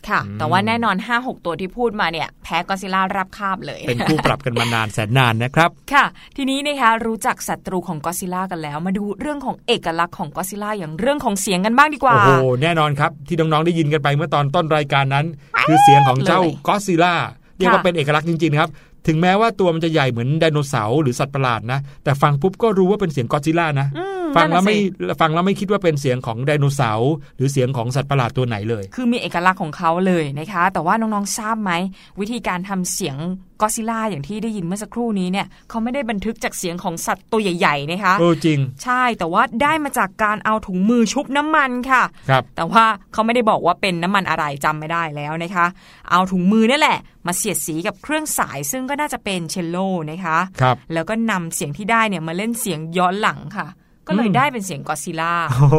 [0.08, 6.04] ค่ะ แต่ว่าแน่นอน 5-6 ตัวที่พูดมาเนี่ย แพ้ก็อดซิลล่ารับคาบเลย เป็นคู่ปรับกันมานานแสนนานนะครับ ค่ะ
[6.36, 15.26] ทีนี้นะคะรู้จักศัตรูของก็อดซิลล่ากันแล้ว มาดูเรื่องของเอกลักษณ์ของก็อดซิลล่าอย่างเรื่องของเสียงกันบ้างดีกว่า โอ้โห แน่นอนครับ ที่น้องๆได้ยินกันไปเมื่อตอนต้นรายการนั้น
[15.66, 17.14] คือเสียงของเจ้าเลยก็อดซิลล่า
[17.56, 18.70] เรียกว่าเป็นเอกลักษณ์จริงๆนะครับ
[19.06, 31.72] ถึงแม้ว่าตัวมันจะใหญ่เหมือนไดโนเสาร์หรือสัตว์ประหลาดนะ แต่ฟังปุ๊บก็รู้ว่าเป็นเสียงก็อดซิลล่านะอืม ฟังแล้วนั่นน่ะไม่สิฟังแล้วไม่คิดว่าเป็นเสียงของไดโนเสาร์หรือเสียงของสัตว์ประหลาดตัวไหนเลย คือมีเอกลักษณ์ของเขาเลยนะคะ แต่ว่าน้องๆทราบไหม
[32.20, 33.16] วิธีการทำเสียง
[33.60, 45.66] ก็อดซิลล่าอย่างที่ได้ยินเมื่อสักครู่นี้เนี่ยเขาไม่ได้บันทึกจากเสียงของสัตว์ตัวใหญ่ๆนะคะโอ้จริง ใช่แต่ว่าได้มาจากการเอาถุงมือชุบน้ำมันค่ะครับแต่ว่าเขาไม่ได้บอกว่าเป็นน้ำมันอะไรจำไม่ได้แล้วนะคะ
[46.10, 49.76] เอาถุงมือนี่แหละ มาเสียดสีกับเครื่องสาย ซึ่งก็น่าจะเป็นเชลโล
[50.10, 53.66] นะคะครับแล้วก็นำเสียงที่ได้เนี่ยมาเล่นเสียงย้อนหลังค่ะ
[54.06, 55.76] ก็เลยอืมได้เป็นเสียงกอดซิลล่าโอ้โห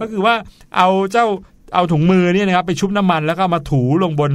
[0.00, 0.34] ก็คือว่า
[0.76, 1.26] เอาเจ้า
[1.74, 4.32] เอาถุงมือเนี่ยนะครับไปชุบน้ำมันแล้วก็มาถูลงบน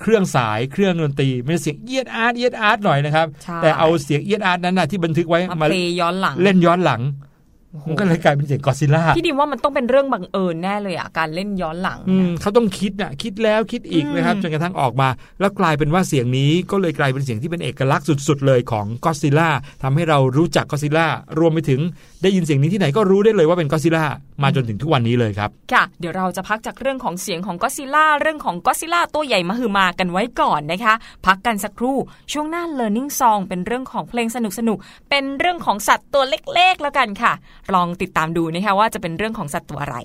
[0.00, 7.00] เครื่องสายเครื่องดนตรีไม่ใช่เสียงเอี๊ยดอ๊าดเอี๊ยดอ๊าดหน่อยนะครับใช่แต่เอาเสียงเอี๊ยดอ๊าดนั้นนะที่บันทึกไว้มามา play ย้อนหลังเล่นย้อนหลัง
[7.88, 15.08] มันก็เลยกลายเป็นเสียงก็อดซิลล่าพี่ดิมว่ามันต้องเป็นเรื่องบังเอิญแน่เลยอะการเล่นย้อนหลังอืมเขาต้องคิดน่ะคิดแล้วคิดอีกอืมนะครับจนกระทั่งออกมา
[15.40, 19.50] แล้วกลายเป็นว่าเสียงนี้ก็เลยกลายเป็นเสียงที่เป็นเอกลักษณ์สุด ๆ เลยของก็อดซิลล่า
[19.82, 21.06] ทำให้เรารู้จักก็อดซิลล่า
[21.38, 21.80] รวมไปถึง
[22.22, 24.04] ได้ยินเสียงนี้ที่ไหนก็รู้ได้เลยว่าเป็นก็ซิล่า
[24.42, 30.94] มาจนถึงทุกวันนี้เลยครับ ค่ะ เดี๋ยวเราจะพักจากเรื่องของเสียงของก็อดซิลล่าเรื่องของก็อดซิลล่าตัวใหญ่มหึมากันไว้ก่อนนะคะ
[31.26, 31.96] พักกันสักครู่
[32.32, 37.32] ช่วงหน้า learning song เป็นเรื่องของเพลงสนุกๆเป็นเรื่องของสัตว์ตัวเล็กๆแล้วกันค่ะ
[37.74, 39.96] ลองติดตามดูนะคะว่าจะเป็นเรื่องของสัตว์ตัวอะไร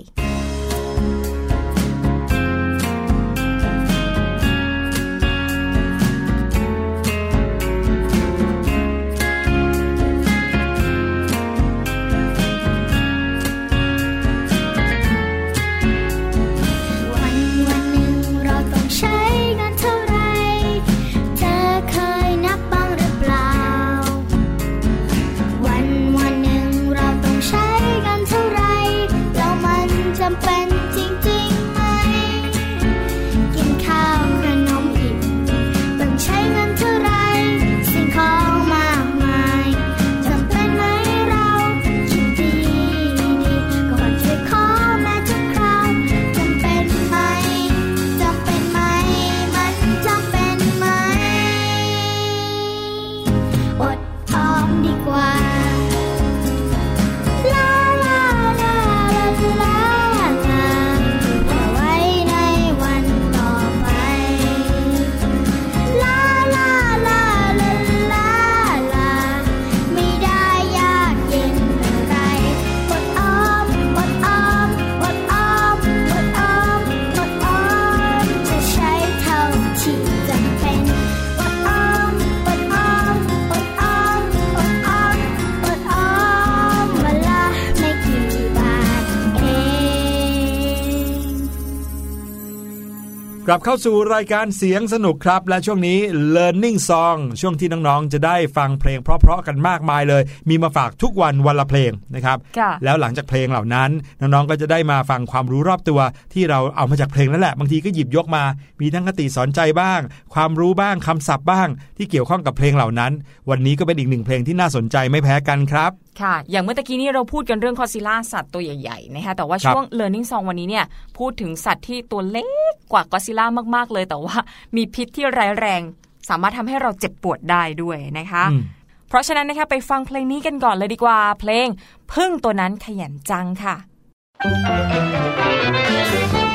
[93.48, 96.00] กลับเข้าสู่รายการเสียงสนุกครับ และช่วงนี้
[96.36, 103.90] Learning Song ช่วงที่น้องๆ จะได้ฟังเพลงเพราะๆกันมากมายเลย มีมาฝากทุกวันวันละเพลงนะครับค่ะแล้วหลังจากเพลงเหล่านั้น
[104.22, 106.00] น้องๆ ก็จะได้มาฟังความรู้รอบตัว
[106.34, 108.44] ที่เราเอามาจากเพลงนั่นแหละบางทีก็หยิบยกมา
[108.82, 110.00] มีทั้งคติสอนใจบ้าง
[110.34, 113.12] ความรู้บ้างคำศัพท์บ้าง ที่เกี่ยวข้องกับเพลงเหล่านั้น
[113.50, 120.86] วันนี้ก็เป็นอีกหนึ่งเพลงที่น่าสนใจไม่แพ้กันครับค่ะ อย่างเมื่อตะกี้นี้เราพูดกันเรื่องคอซิล่าสัตว์ตัวใหญ่ๆนะคะแต่ว่าครับช่วง Learning Song วันนี้เนี่ย
[121.18, 123.46] พูดถึงสัตว์ที่ตัวเล็กกว่ากอซิล่า
[123.76, 124.36] มากๆ เลยแต่ว่า
[124.76, 125.82] มีพิษที่ร้ายแรง
[126.30, 128.64] สามารถทำให้เราเจ็บปวดได้ด้วยนะคะอืม
[129.10, 131.68] เพราะฉะนั้นนะคะไปฟังเพลงนี้กันก่อนเลยดีกว่า เพลง
[132.14, 133.76] พึ่งตัวนั้นขยันจังค่ะ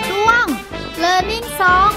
[0.08, 0.46] ช่วง
[1.02, 1.94] Learning Song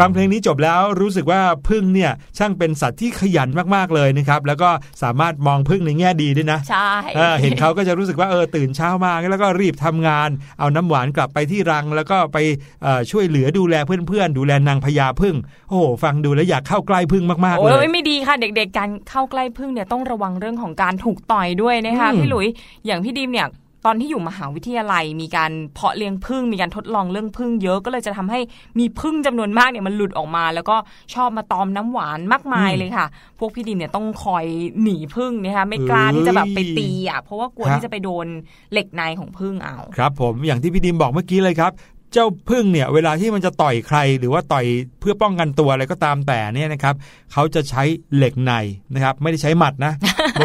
[0.00, 4.70] ฟังเพลงนี้จบแล้วรู้สึกว่าพึ่งเนี่ยช่างเป็นสัตว์ที่ขยันมากๆเลยนะครับแล้วก็
[5.02, 12.38] สามารถมองพึ่งในแง่ดีด้วยนะใช่เออเห็นเขาก็จะรู้สึกว่าเออตื่นเช้ามาแล้วก็รีบทำงาน เอาน้ำหวานกลับไปที่รัง แล้วก็ไป
[12.82, 15.36] เอ่อช่วยเหลือดูแลเพื่อนๆ ดูแลนางพญาพึ่ง
[15.68, 22.46] โอ้โหฟังดูแล้วอยากเข้าใกล้พึ่งมากๆโอ้เลยยไม่ดีค่ะเด็กๆการเข้าใกล้พึ่งเนี่ยต้องระวังเรื่องของการถูกต่อยด้วยนะคะอืมพี่หลุย
[22.86, 23.48] อย่างพี่ดิมเนี่ย
[23.84, 28.40] ตอนที่อยู่มหาวิทยาลัยมีการเพาะเลี้ยงพึ่งมีการทดลองเรื่องพึ่งเยอะก็เลยจะทำให้
[28.78, 30.76] มีพึ่งจำนวนมากเนี่ยมันหลุดออกมา แล้วก็
[31.14, 33.06] ชอบมาตอมน้ำหวานมากมายเลยค่ะ
[33.38, 34.46] พวกพี่ดิมเนี่ยต้องคอย
[34.82, 38.26] หนีพึ่งนะคะไม่กล้าที่จะแบบไปตีอะเพราะว่ากลัวที่จะไปโดน
[38.72, 41.72] เหล็กในของพึ่งเอาครับ ผมอย่างที่พี่ดิมบอกเมื่อกี้เลยครับ
[42.12, 44.66] เจ้าพึ่งเนี่ยเวลาที่มันจะต่อยใคร หรือว่าต่อย
[45.00, 46.94] เพื่อป้องกันตัวอะไรก็ตามแต่เนี่ยนะครับ
[47.32, 47.82] เขาจะใช้
[48.16, 48.52] เหล็กใน
[48.94, 49.92] นะครับ ไม่ได้ใช้หมัดนะ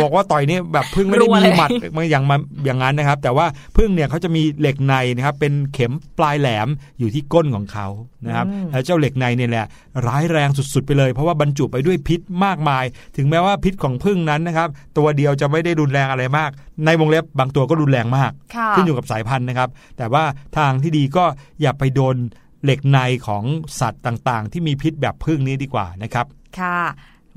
[0.04, 3.45] บอกว่าต่อยนี่แบบพึ่งไม่ได้รัวมีเลยหมัดมาอย่างมาอย่างนั้นนะครับ แต่ว่า
[3.78, 6.67] พึ่งเนี่ยเขาจะมีเหล็กในนะครับเป็นเข็มปลายแหลม
[6.99, 7.88] อยู่ที่ก้นของเขา
[8.25, 9.65] นะครับแล้วเจ้าเหล็กในเนี่ยแหละ
[10.08, 12.84] ร้ายแรงสุดๆไปเลย เพราะว่าบรรจุไปด้วยพิษมากมาย
[13.17, 16.51] ถึงแม้ว่าพิษของพึ่งนั้นนะครับ ตัวเดียวจะไม่ได้รุนแรงอะไรมาก
[16.86, 20.23] ในวงเล็บบางตัวก็รุนแรงมากค่ะขึ้นอยู่กับสายพันธุ์นะครับ แต่ว่า
[20.58, 21.25] ทางที่ดีก็
[21.61, 22.15] อย่าไปโดน
[22.63, 23.43] เหล็กในของ
[23.79, 26.25] สัตว์ต่างๆ ที่มีพิษแบบพึ่งนี้ดีกว่านะครับ
[26.59, 26.79] ค่ะ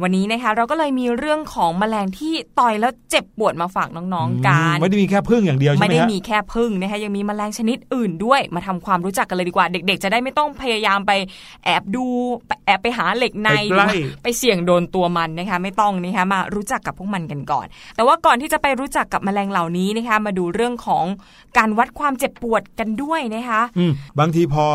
[0.02, 11.12] วันนี้นะคะเราก็เลยมีเรื่องของแมลงที่ต่อยแล้วเจ็บปวดมาฝากน้องๆกันไม่ได้มีแค่พึ่งอย่างเดียวใช่ไม่ไหมได้ฮะมีแค่พึ่งนะคะยังมีแมลงชนิดอื่นด้วย มาทำความรู้จักกันเลยดีกว่า เด็ก ๆ จะได้ไม่ต้องพยายามไป
[11.64, 12.04] แอบดู
[12.46, 13.88] ไปแอบไปหาเหล็กในไปใกล้หรือว่า
[14.22, 21.04] ไปเสี่ยงโดนตัวมันนะคะไม่ต้องนะคะมารู้จักกับพวกมันกันก่อน แต่ว่าก่อนที่จะไปรู้จักกับแมลงเหล่านี้นะคะมาดูเรื่องของ
[21.58, 24.66] การวัดความเจ็บปวดกันด้วยนะคะอืมบางทีพอ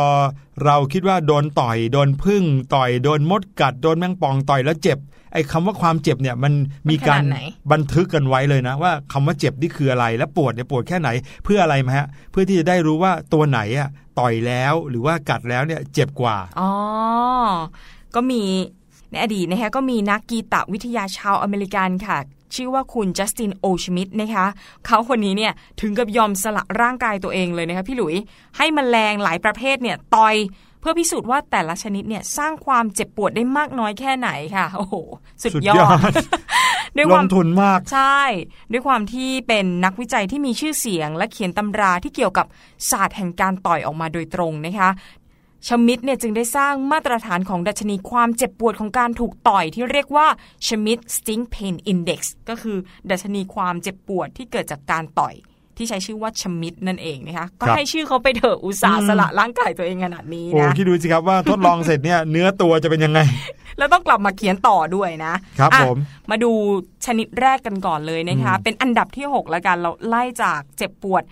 [0.65, 2.43] เราคิดว่าโดนต่อย โดนพึ่ง
[2.75, 4.99] ต่อย โดนมดกัด โดนแมงป่องต่อยแล้วเจ็บ
[5.33, 6.53] ไอ้คำว่าความเจ็บเนี่ยมัน
[6.89, 7.39] มีการมันขนาดไหน
[7.71, 11.09] บันทึกกันไว้เลยนะ ว่าคำว่าเจ็บนี่คืออะไร และปวดเนี่ยปวดแค่ไหน
[11.43, 13.89] เพื่ออะไรมาฮะ เพื่อที่จะได้รู้ว่าตัวไหนอะ
[14.19, 16.71] ต่อยแล้วหรือว่ากัดแล้วเนี่ยเจ็บกว่า อ๋อ
[18.15, 18.41] ก็มี
[19.11, 22.17] ในอดีตนะคะก็มีนักกีตวิทยาชาวอเมริกันค่ะ
[22.55, 24.45] ชื่อว่าคุณจัสตินโอชมิดนะคะ
[24.85, 28.15] เขาคนนี้เนี่ยถึงกับยอมสละร่างกายตัวเองเลยนะคะพี่หลุย
[28.57, 30.35] ให้มแมลงหลายประเภทเนี่ยต่อย
[30.83, 34.95] เพื่อพิสูจน์ว่าแต่ละชนิดเนี่ยสร้างความเจ็บปวดได้มากน้อยแค่ไหนค่ะ โอ้โห
[35.41, 36.13] สุดสุดยอยอดด
[36.95, 38.21] ด้วยลความงทุนมากใช่
[38.71, 42.45] ด้วยความที่เป็นนักวิจัยที่มีชื่อเสียง และเขียนตำราที่เกี่ยวกับ
[42.89, 44.89] ศาสตร์แห่งการต่อยออกมาโดยตรงนะคะ
[45.67, 50.27] ชมิดเนี่ยจึงได้สร้างมาตรฐานของดัชนีความเจ็บปวดของการถูกต่อยที่เรียกว่า
[50.67, 52.77] ชมิด Sting Pain Index ก็คือ
[53.09, 55.35] ดัชนีความเจ็บปวดที่เกิดจากการต่อย
[55.77, 63.19] ที่ใช้ชื่อว่าชมิดนั่นเองนะคะก็ครับให้ชื่อเขาไปเถอะอุตส่าห์สละร่างกายตัวเองขนาดนี้โอ้นะคิดดูสิครับว่าทดลองเสร็จเนี่ยเนื้อตัวจะเป็นยังไง
[63.77, 65.97] แล้วต้องกลับมาเขียนต่อด้วยนะครับอะผม
[66.29, 66.51] มาดู
[67.05, 71.23] ชนิดแรกกันก่อนเลยนะคะเป็นอันดับที่ 6 แล้วกันเราไล่จากเจ็บปวด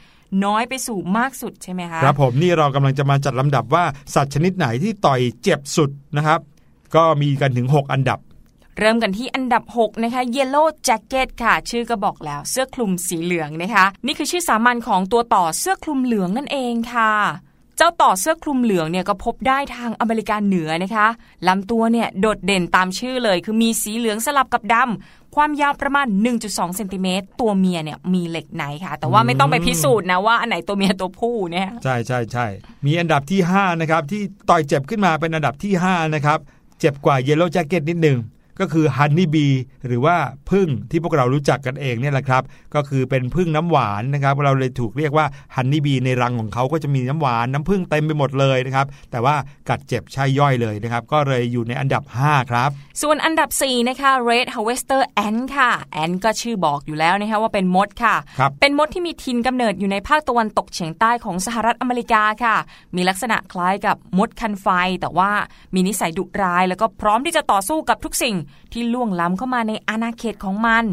[0.46, 6.40] น้อยไปสู่มากสุดใช่ไหมคะครับผมนี่เรากำลังจะมาจัดลำดับว่าสัตว์ชนิดไหนที่ต่อยเจ็บสุดนะครับ
[6.96, 8.20] ก็มีกันถึง 6 อันดับ
[8.80, 17.14] เริ่มกันที่อันดับ 6 นะคะ Yellow Jacket ค่ะ ชื่อก็บอกแล้วเสื้อคลุมสีเหลืองนะคะ นี่คือชื่อสามัญของตัวต่อเสื้อคลุมเหลืองนั่นเองค่ะ
[17.78, 21.08] เจ้าต่อเสื้อคลุมเหลืองเนี่ยก็พบได้ทางอเมริกาเหนือนะคะ
[21.48, 26.08] ลำตัวเนี่ยโดดเด่นตามชื่อเลย คือมีสีเหลืองสลับกับดำ ความยาวประมาณ
[26.42, 32.46] 1.2เซนติเมตรตัวเมียเนี่ยมีเหล็กไหนค่ะ แต่ว่าไม่ต้องไปพิสูจน์นะว่าอันไหนตัวเมียตัวผู้เนี่ยใช่ใช่ใช่
[32.86, 36.40] มีอันดับที่5นะครับที่ต่อยเจ็บขึ้นมาเป็นอันดับที่5นะครับ
[36.80, 38.18] เจ็บกว่าเยลโล่แจ็คเก็ตนิดหนึ่ง
[38.60, 39.48] ก็คือฮันนี่บี
[39.88, 40.16] หรือว่า
[40.52, 42.44] พึ่งที่พวกเรารู้จักกันเองเนี่ยแหละครับ
[42.76, 49.36] ก็คือเป็นพึ่งน้ำหวานนะครับ เราเลยถูกเรียกว่าฮันนี่บีในรังของเขาก็จะมีน้ำหวานน้ำพึ่งเต็มไปหมดเลยนะครับ แต่ว่า
[49.70, 52.70] กัดเจ็บใช่ย่อยเลยนะครับ ก็เลยอยู่ในอันดับ 5 ครับ
[53.02, 55.72] ส่วนอันดับ 4 นะคะ Red Harvester Ant ค่ะ
[56.04, 62.56] Ant ก็ชื่อบอกอยู่แล้วนะคะว่าเป็นมดค่ะครับเป็นมดที่มีทินกำเนิดอยู่ในภาคตะวันตกเฉียงใต้ของสหรัฐอเมริกาค่ะ
[62.96, 64.68] มีลักษณะคล้ายกับมดคันไฟ
[65.02, 65.32] แต่ว่า
[65.74, 68.36] มีนิสัยดุร้าย แล้วก็พร้อมที่จะต่อสู้กับทุกสิ่ง
[68.72, 70.86] ที่ล่วงล้ำเข้ามาในอาณาเขตของมัน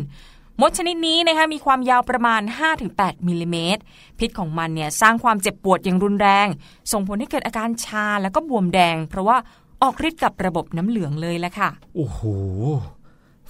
[0.61, 2.43] มดชนิดนี้นะคะมีความยาวประมาณ
[2.85, 3.81] 5-8มิลลิเมตร
[4.19, 6.47] พิษของมันเนี่ยสร้างความเจ็บปวดอย่างรุนแรง
[6.93, 9.37] ส่งผลให้เกิดอาการชาแล้วก็บวมแดง เพราะว่า
[9.83, 12.21] ออกฤทธิ์กับระบบน้ำเหลืองเลยแหละค่ะ โอ้โห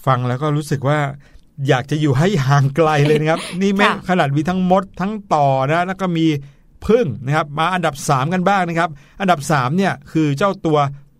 [0.06, 0.98] ฟังแล้วก็รู้สึกว่า
[1.68, 6.26] อยากจะอยู่ให้ห่างไกลเลยนะครับ นี่ไม่ค่ะขนาดมีทั้งมดทั้งต่อนะแล้วก็มี
[6.86, 10.78] พึ่งนะครับ มาอันดับ 3 กันบ้างนะครับ อันดับ3เนี่ยคือเจ้าตัว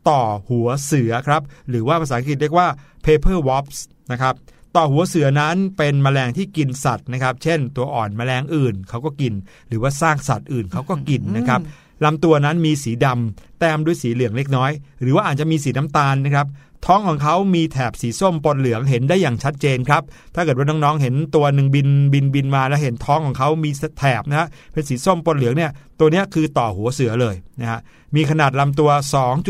[0.09, 2.69] ต่อหัวเสือครับ หรือว่าภาษาอังกฤษเรียกว่า
[3.05, 3.79] paper wasps
[4.13, 4.35] นะครับ
[4.77, 9.33] ต่อหัวเสือนั้นเป็นแมลงที่กินสัตว์นะครับ เช่น ตัวอ่อนแมลงอื่นเขาก็กิน
[9.69, 11.61] หรือว่าสร้างสัตว์อื่นเขาก็กินนะครับ
[12.05, 14.71] ลำตัวนั้นมีสีดำแต้มด้วยสีเหลืองเล็กน้อย
[15.03, 16.47] หรือว่าอาจจะมีสีน้ำตาลนะครับ
[16.87, 20.03] ท้องของเขามีแถบสีส้มปนเหลืองเห็นได้อย่างชัดเจนครับ
[20.35, 27.81] ถ้าเกิดว่าน้องๆ เห็นตัวหนึ่งบินบินบินมาแล้วเห็นท้องของเขามีแถบนะฮะเป็นสีส้มปนเหลืองเนี่ยตัวนี้คือต่อหัวเสือเลยนะฮะ
[28.15, 28.91] มีขนาดลำตัว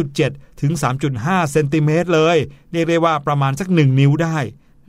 [0.01, 0.73] 2.7 ถึง
[1.13, 2.37] 3.5 เซนติเมตรเลย
[2.73, 4.39] เรียกได้ว่าประมาณสัก 1 นิ้วได้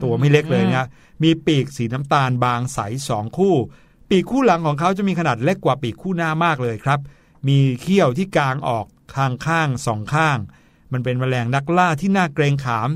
[0.02, 0.88] ตัวไม่เล็กเลยนะฮะ
[1.22, 3.56] มีปีกสีน้ำตาลบางใสสองคู่
[4.08, 7.00] ปีกคู่หลังของเขาจะมีขนาดเล็กกว่าปีกคู่หน้ามากเลยครับ
[7.48, 10.38] มีเขี้ยวที่กลางออกทางข้างสองข้าง
[10.92, 12.88] มันเป็นแมลงนักล่าที่น่าเกรงขาม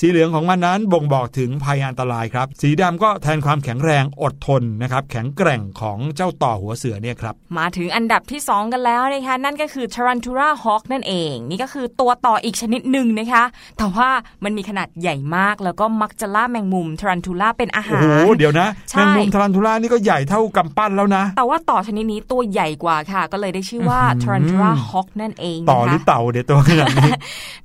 [0.00, 13.44] สีเหลืองของมันนั้นบ่งบอกถึงภัยอันตรายครับ สีดำก็แทนความแข็งแรงอดทนนะครับ แข็งแกร่งของเจ้าต่อหัวเสือเนี่ยครับ มาถึงอันดับที่ 2 กันแล้วนะคะ นั่นก็คือ Tarantula Hawk นั่นเอง นี่ก็คือตัวต่ออีกชนิดหนึ่งนะคะ
[13.78, 14.08] แต่ว่า
[14.44, 27.10] มันมีขนาดใหญ่มาก แล้วก็มักจะล่าแมงมุม Tarantula เป็นอาโอ้หารโห เดี๋ยวนะใช่แมงมุมทารันทูล่านี่ก็ใหญ่เท่ากำปั้นแล้วนะ แต่ว่าต่อชนิดนี้ตัวใหญ่กว่าค่ะ ก็เลยได้ชื่อว่า Tarantula Hawk นั่นเอง ต่อนะหรือคะเต่าเดี๋ยวตัวขนาดนี้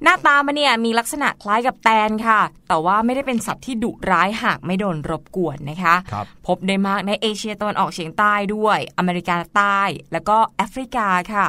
[0.04, 9.80] หน้าตามันเนี่ยมีลักษณะคล้ายกับแตนค่ะ แต่ว่าไม่ได้เป็นสัตว์ที่ดุร้ายหากไม่โดนรบกวนนะคะครับพบได้มากในเอเชียตะวันออกเฉียงใต้ด้วย อเมริกาใต้
[10.12, 11.48] แล้วก็แอฟริกาค่ะ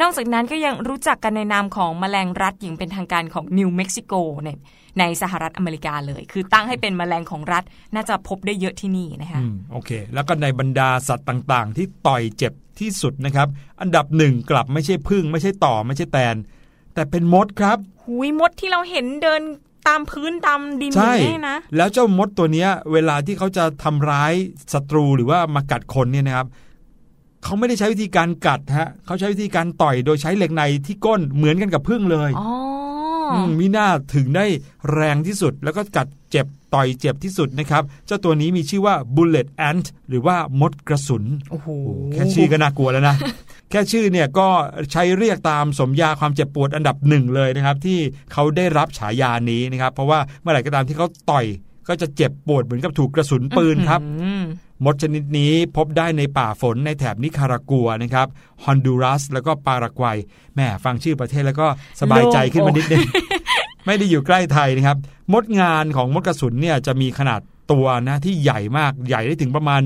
[0.00, 4.58] นอกจากนั้นก็ยังรู้จักกันในนามของแมลงรัฐอย่างเป็นทางการของนิวเม็กซิโกเนี่ย
[4.98, 7.64] ในสหรัฐอเมริกาเลย คือตั้งให้เป็นแมลงของรัฐ
[7.94, 13.48] น่าจะพบได้เยอะที่นี่นะคะอืมโอเค แล้วก็ในบรรดาสัตว์ต่างๆ ที่ต่อยเจ็บที่สุดนะครับ
[13.80, 16.36] อันดับหนึ่งกลับไม่ใช่พึ่ง ไม่ใช่ต่อไม่ใช่แตน
[16.94, 19.42] แต่เป็นมดครับ หุยมดที่เราเห็นเดิน
[19.88, 24.34] ตามพื้นตามดินอใช่ย่างนี้นะ แล้วเจ้ามดตัวเนี้ย เวลาที่เขาจะทำร้าย
[24.72, 26.46] ศัตรูหรือว่ามากัดคนเนี่ยนะครับ
[27.44, 32.48] เขาไม่ได้ใช้วิธีการกัดฮะเขาใช้วิธีการต่อยโดยใช้เหล็กในที่ก้นเหมือนกันกับพึ่งเลย อ๋อ
[33.44, 34.46] มมีหน้าถึงได้
[34.92, 43.16] แรงที่สุด แล้วก็กัดเจ็บต่อยเจ็บที่สุดนะครับ เจ้าตัวนี้มีชื่อว่า bullet ant หรือว่ามดกระสุนโอ้โหโอ้แค่ชื่อก็น่ากลัวแล้วนะ
[43.70, 44.48] แค่ชื่อเนี่ยก็
[44.92, 47.98] ใช้เรียกตามสมญาความเจ็บปวดอันดับหนึ่งเลยนะครับ ที่
[48.32, 51.46] เขาได้รับฉายานี้นะครับ เพราะว่าเมื่อไหร่ก็ตามที่เขาต่อย
[51.88, 54.32] ก็จะเจ็บปวดเหมือนกับถูกกระสุนปืนครับอื
[54.84, 58.26] มมดชนิดนี้พบได้ในป่าฝนในแถบนิคารากัวนะครับ
[58.64, 60.18] ฮอนดูรัส แล้วก็ปารากวัย
[60.54, 61.66] แหม่ฟังชื่อประเทศแล้วก็
[62.00, 63.04] สบายใจขึ้นมานิดนึง
[63.86, 64.98] ไม่ได้อยู่ใกล้ไทยนะครับ
[65.32, 67.40] มดงานของมดกระสุนเนี่ยจะมีขนาด
[67.72, 69.80] ตัวนะที่ใหญ่มากใหญ่ได้ถึงประมาณ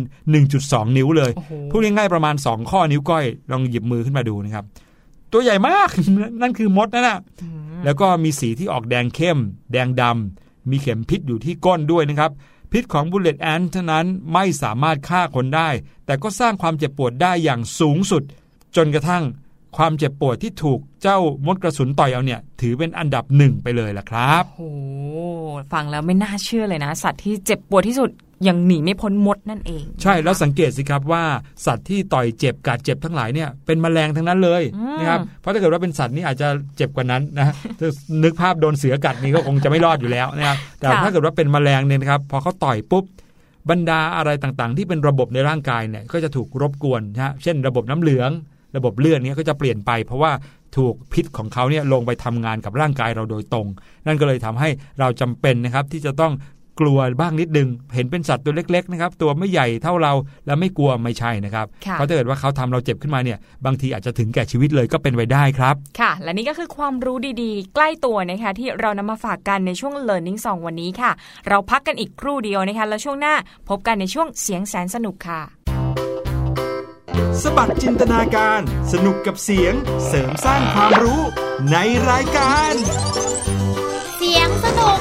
[0.47, 4.65] 1.2 นิ้วเลยโอ้โหพูดง่ายๆประมาณ 2 ข้อนิ้วก้อย ลองหยิบมือขึ้นมาดูนะครับ
[5.33, 5.89] ตัวใหญ่มาก
[6.43, 7.19] นั่นคือมดนั่นนะ
[7.85, 9.39] แล้วก็มีสีที่ออกแดงเข้ม
[9.73, 12.31] แดงดำมีเข็มพิษอยู่ที่ก้นด้วยนะครับ
[12.75, 15.69] พิษของบุลเลตแอนเท่านั้นไม่สามารถฆ่าคนได้
[16.07, 18.23] แต่ก็สร้างความเจ็บปวดได้อย่างสูงสุด
[18.77, 19.25] จนกระทั่ง
[19.77, 24.71] ความเจ็บปวดที่ถูกเจ้ามดกระสุนต่อยเอาเนี่ย ถือเป็นอันดับหนึ่งไปเลยล่ะครับ โอ้
[25.73, 28.11] ฟังแล้วไม่น่าเชื่อเลยนะ สัตว์ที่เจ็บปวดที่สุด
[28.49, 31.23] ยังหนีไม่พ้นมดนั่นเอง ใช่แล้วสังเกตสิครับว่า
[31.67, 34.63] สัตว์ที่ต่อยเจ็บกัดเจ็บทั้งหลายเนี่ยเป็นแมลงทั้งนั้นเลย
[35.01, 37.55] นะครับเพราะถ้าเกิดว่าเป็นสัตว์นี่อาจจะเจ็บกว่านั้นนะ
[38.25, 43.05] นึกภาพโดนเสือกัดนี่ก็คงจะไม่รอดอยู่แล้วนะครับแต่ถ้าเกิดว่าเป็นแมลงเนี่ยนะครับพอเขาต่อยปุ๊บ
[43.71, 48.31] บรรดาอะไรต่างๆ ที่เป็นระบบในร่างกายเนี่ยก็จะถูกรบกวนนะเช่น ระบบน้ำเหลือง
[48.77, 50.33] ระบบเลือดเนี่ยก็จะเปลี่ยนไป เพราะว่า
[50.77, 53.67] ถูกพิษของเขาเนี่ยลงไปทำงานกับร่างกายเราโดยตรง
[54.07, 54.69] นั่นก็เลยทำให้
[55.01, 56.33] เราจำเป็นนะครับที่จะต้อง
[56.81, 60.13] กลัวบ้างนิดนึง เห็นเป็นสัตว์ตัวเล็กๆนะครับตัวไม่ใหญ่เท่าเรา
[60.47, 71.11] แล้วไม่กลัวไม่ใช่นะครับเพราะถ้าเกิดว่าเขาทำเราเจ็บขึ้นมาเนี่ยบางทีอาจจะถึงแก่ชีวิตเลยก็เป็นไปได้ครับค่ะ และนี่ก็คือความรู้ดีๆ ใกล้ตัวนะคะที่เรานำมาฝากกันในช่วง Learning 2 วันนี้ค่ะ
[71.49, 73.35] เราพักกันอีกครู่เดียวนะคะแล้วช่วงหน้า
[73.69, 75.43] พบกันในช่วงเสียงแสนสนุกค่ะ
[77.43, 78.61] สบัดจินตนาการ
[78.93, 79.75] สนุกกับเสียง
[80.07, 81.21] เสริมสร้างความรู้
[81.71, 81.77] ใน
[82.11, 82.73] รายการ
[84.17, 84.99] เสียงสนุก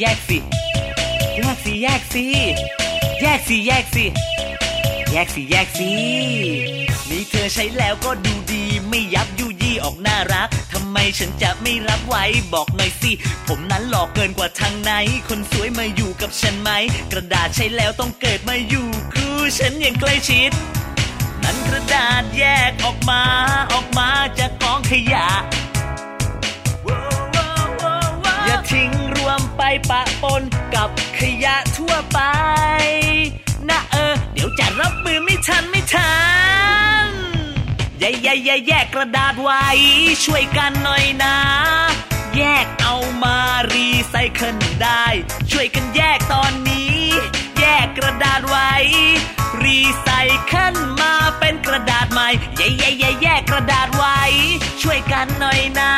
[0.00, 0.38] แยกสิ
[1.36, 2.24] แยกสิแยกสิ
[3.22, 4.04] แยกสิแยกสิ
[5.12, 5.90] แยกสิแยกสิ
[7.10, 13.12] นี่เธอใช้แล้วก็ดูดี ไม่ยับยุยี่ออกน่ารักทำไมฉันจะไม่รับไว้บอกหน่อยสิ
[13.48, 14.92] ผมนั้นหลอกเกินกว่าทางไหน
[15.28, 16.70] คนสวยมาอยู่กับฉันไหม
[17.12, 20.50] กระดาษใช้แล้วต้องเกิดมาอยู่คือฉันอย่างใกล้ชิด
[21.44, 23.22] นั้นกระดาษแยกออกมา
[23.72, 25.26] ออกมาจากกองขยะ
[28.46, 30.42] อย่าทิ้ง วมไปปะปน
[30.74, 32.20] กับขยะทั่วไป
[33.68, 36.14] นะเออ เดี๋ยวจะรับมือไม่ทันไม่ทั
[37.06, 37.08] น
[37.98, 39.66] แย่แย่แย่แยกกระดาษไว้
[40.24, 41.36] ช่วยกันหน่อยนะ
[42.36, 43.38] แยกเอามา
[43.72, 45.04] รีไซเคิลได้
[45.50, 46.98] ช่วยกันแยกตอนนี้
[47.60, 48.72] แยกกระดาษไว้
[49.62, 50.08] รีไซ
[50.44, 54.20] เคิลมาเป็นกระดาษใหม่แย่แย่แย่แยกกระดาษไว้
[54.82, 55.92] ช่วยกันหน่อยนะ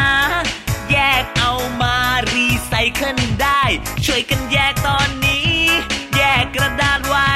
[0.91, 1.53] แยกเอา
[1.83, 2.06] มา
[2.97, 3.63] รีไซเคิลได้
[4.05, 5.51] ช่วยกันแยกตอนนี้
[6.17, 7.33] แยกกระดาษไว้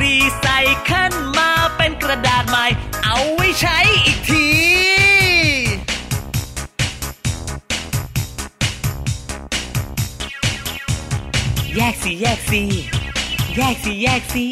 [0.00, 0.46] รีไซ
[0.82, 2.66] เคิลมาเป็นกระดาษใหม่
[3.04, 4.46] เอาไว้ใช้อีกที
[11.76, 12.62] แยกสิแยกสิ
[13.56, 14.44] แยกสิแยกสิ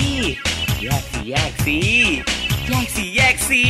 [0.83, 1.79] แยกสิแยกสิ
[2.69, 3.65] แยกสิแยกสิ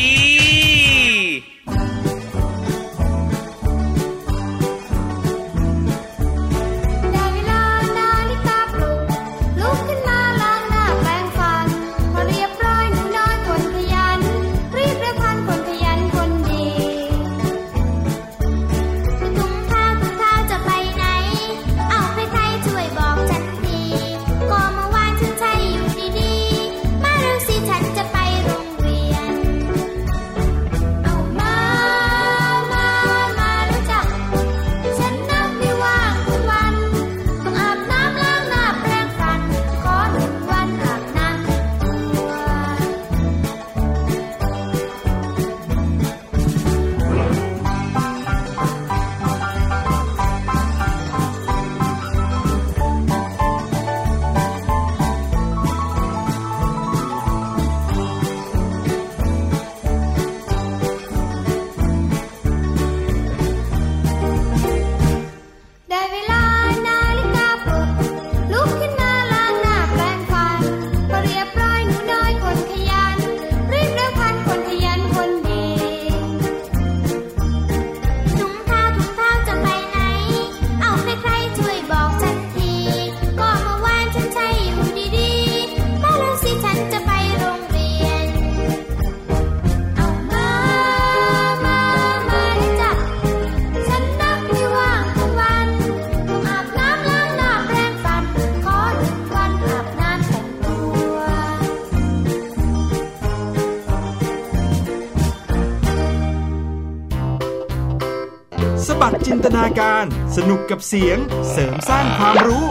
[109.45, 110.05] ตนาการ
[110.36, 111.18] สนุกกับเสียง
[111.51, 112.66] เสริมสร้างความรู้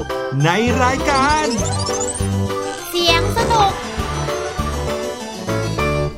[0.46, 0.50] ใน
[0.84, 1.46] รายการ
[2.92, 3.72] เสียงสนุก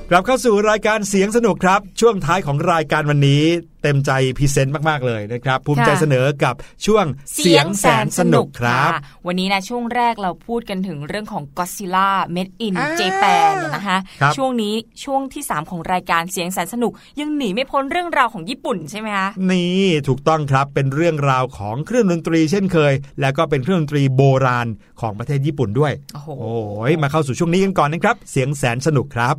[0.09, 3.43] กลับเข้าสู่รายการเสียงสนุกครับ ช่วงท้ายของรายการวันนี้
[3.83, 24.67] เต็มใจพรีเซนต์มาก ๆ เลยนะครับ ภูมิใจค่ะเสนอกับช่วงเสียงแสนสนุกครับะวันนี้นะช่วงแรกเราพูดกันถึงเรื่องของ Godzilla Made in อ่า Japan นะคะครับช่วงนี้ช่วงที่ 3 ของรายการเสียงแสนสนุก ยังหนีไม่พ้นเรื่องราวของญี่ปุ่นใช่ไหมคะนี่ถูกต้องครับเป็นเรื่องราวของเครื่องดนตรีเช่นเคย แล้วก็เป็นเครื่องดนตรีโบราณ
[25.01, 29.35] ของประเทศญี่ปุ่นด้วย โอ้โหโอ้ยมาเข้าสู่ช่วงนี้กันก่อนนะครับ เสียงแสนสนุกครับ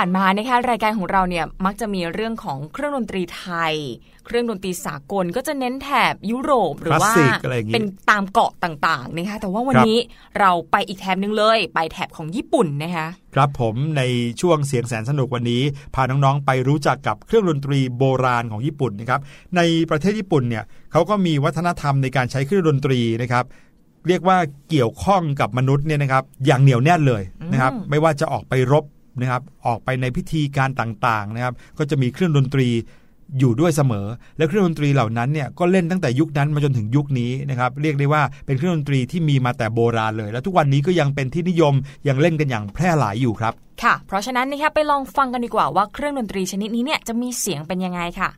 [0.00, 3.74] ผ่านมานะคะรายการของเราเนี่ยมักจะมีเรื่องของเครื่องดนตรีไทย
[4.26, 9.98] เครื่องดนตรีสากลก็จะเน้นแถบยุโรปหรือว่าคลาสสิกอะไรอย่างงี้เป็นตามเกาะต่างๆนะคะแต่ว่าวันครับนี้
[10.40, 14.02] เราไปอีกแถบหนึ่งเลย ไปแถบของญี่ปุ่นนะคะครับผมใน
[14.40, 15.62] ช่วงเสียงแสนสนุกวันนี้
[15.94, 19.20] พาน้องๆไปรู้จักกับเครื่องดนตรีโบราณของญี่ปุ่นนะครับ
[19.56, 23.44] ในประเทศญี่ปุ่นเนี่ยเขาก็มีวัฒนธรรมในการใช้เครื่องดนตรีนะครับ
[24.08, 24.38] เรียกว่า
[24.70, 27.22] เกี่ยวข้องกับมนุษย์เนี่ยนะครับอย่างเหนียวแน่นเลย
[27.52, 28.84] นะครับอืมไม่ว่าจะออกไปรบ
[29.20, 32.68] นะครับออกไปในพิธีการต่างๆนะครับ ก็จะมีเครื่องดนตรี
[33.38, 34.06] อยู่ด้วยเสมอ
[34.38, 41.74] และเครื่องดนตรีเหล่านั้นเนี่ยก็เล่นตั้งแต่ยุคนั้นมาจนถึงยุคนี้นะครับเรียกได้ว่าเป็นเครื่องดนตรีที่มีมาแต่โบราณเลย และทุกวันนี้ก็ยังเป็นที่นิยม
[42.08, 43.52] ยังเล่นกันอย่างแพร่หลายอยู่ครับ
[43.82, 48.30] ค่ะ เพราะฉะนั้นนะคะไปลองฟังกันดีกว่าว่าเครื่องดนตรีชนิดนี้เนี่ยจะมีเสียงเป็นยังไงค่ะ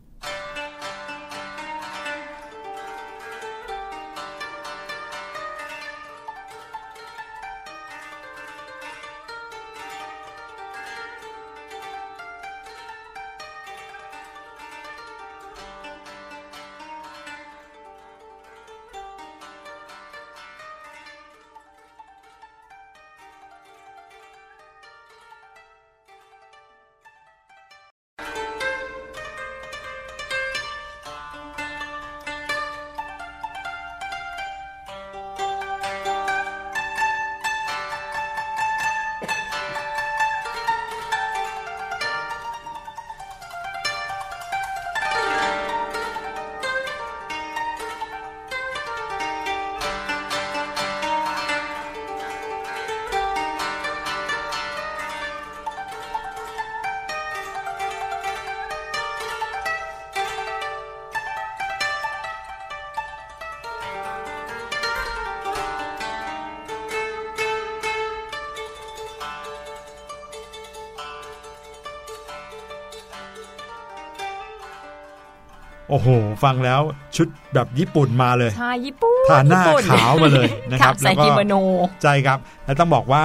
[75.93, 76.09] โอ้โห
[76.45, 76.81] ฟังแล้ว
[77.17, 81.55] ชุดแบบญี่ปุ่นมาเลยใช่ญี่ปุ่นทาหน้าญี่ปุ่นขาวมาเลยนะครับใส่แล้วก็กิโมโน
[82.03, 83.25] ใช่ครับ และต้องบอกว่า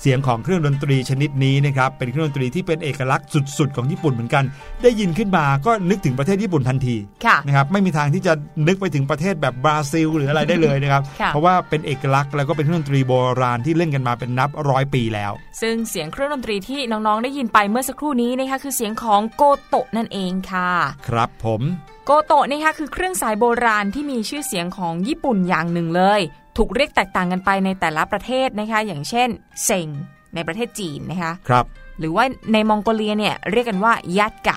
[0.00, 3.28] เสียงของเครื่องดนตรีชนิดนี้นะครับเป็นเครื่องดนตรีที่เป็นเอกลักษณ์
[3.58, 4.44] สุด ๆ ของญี่ปุ่นเหมือนกัน
[4.82, 8.32] ได้ยินขึ้นมาก็นึกถึงประเทศญี่ปุ่นทันทีค่ะนะครับไม่มีทางที่จะ
[8.66, 20.70] นึกไปถึงประเทศแบบบราซิล หรืออะไรได้เลยนะครับค่ะเพราะว่าเป็นเอกลักษณ์แล้วก็เป็นเครื่องดนตรีโบราณที่เล่นกันมาเป็นนับร้อยปีแล้ว ซึ่งเสียงเครื่องดนตรีที่น้องๆได้ยินไปเมื่อสักครู่นี้นะคะคือเสียงของโกโตะนั่นเองค่ะ
[21.08, 21.62] ครับผม
[22.06, 26.20] โกโตะนะคะคือเครื่องสายโบราณที่มีชื่อเสียงของญี่ปุ่นอย่างหนึ่งเลย
[26.58, 29.28] ถูกเรียกแตกต่างกันไปในแต่ละประเทศนะคะ อย่างเช่น
[29.64, 29.88] เซ็ง
[30.34, 31.64] ในประเทศจีนนะคะครับ
[31.98, 34.56] หรือว่าในมองโกเลียเนี่ยเรียกกันว่ายัดกะ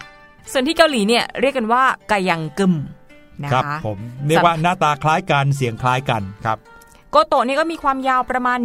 [0.51, 2.73] ส่วนที่เกาหลีเนี่ยเรียกกันว่ากายังกึม
[3.43, 3.97] นะครับคะผม
[4.27, 6.57] เรียกว่าหน้าตาคล้ายกันเสียงคล้ายกันครับ
[7.11, 8.59] โกโตะนี่ก็มีความยาวประมาณ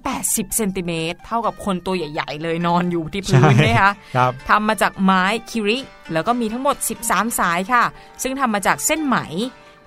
[0.00, 5.78] 180เซนติเมตรเท่ากับคนตัวใหญ่ๆ เลยนอนอยู่ที่พื้นใช่นะคะครับทำมาจากไม้คิริ
[6.12, 7.84] แล้วก็มีทั้งหมด 13 สายค่ะ
[8.22, 9.18] ซึ่งทำมาจากเส้นไหม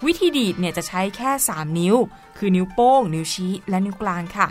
[0.05, 1.95] วิธีดีดเนี่ยจะใช้แค่ 3 นิ้ว
[2.39, 4.47] คือนิ้วโป้ง นิ้วชี้ และนิ้วกลางค่ะ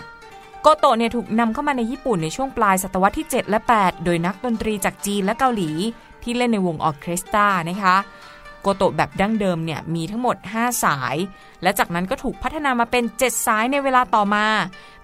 [0.63, 5.71] โกโตะเนี่ยถูกนำเข้ามาในญี่ปุ่นในช่วงปลายศตวรรษที่ 7 และ 8 โดยนักดนตรีจากจีนและเกาหลี
[6.23, 7.97] ที่เล่นในวงออเคสตรานะคะ
[8.63, 11.17] โกโตะแบบดั้งเดิมเนี่ยมีทั้งหมด 5 สาย
[11.63, 14.47] และจากนั้นก็ถูกพัฒนามาเป็น 7 สายในเวลาต่อมา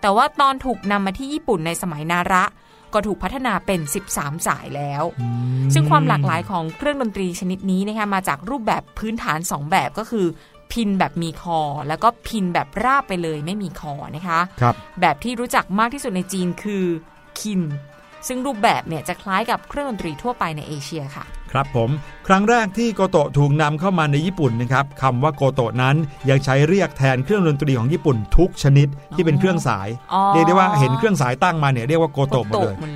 [0.00, 2.44] แต่ว่าตอนถูกนำมาที่ญี่ปุ่นในสมัยนาระ
[2.92, 3.80] ก็ถูกพัฒนาเป็น
[4.12, 5.02] 13 สายแล้ว
[5.74, 10.26] ซึ่งความหลากหลายของเครื่องดนตรีชนิดนี้นะคะมาจากรูปแบบพื้นฐาน 2 แบบก็คือ
[10.74, 16.84] พินแบบมีคอ แล้วก็พินแบบราบไปเลยไม่มีคอนะคะครับแบบที่รู้จักมากที่สุดในจีนคือ
[17.40, 17.60] คิน
[18.28, 21.90] ซึ่งรูปแบบเนี่ยจะคล้ายกับเครื่องดนตรีทั่วไปในเอเชียค่ะ ครับผม
[22.26, 25.96] ครั้งแรกที่โกโตะถูกนำเข้ามาในญี่ปุ่นนะครับคำว่าโกโตะนั้น
[26.28, 32.92] ยังใช้เรียกแทนเครื่องดนตรีของญี่ปุ่นทุกชนิดที่เป็นเครื่องสายอ๋อเรียกได้ว่าเห็นเครื่องสายตั้งมาเนี่ยเรียกว่าโกโตะหมดเลยหมด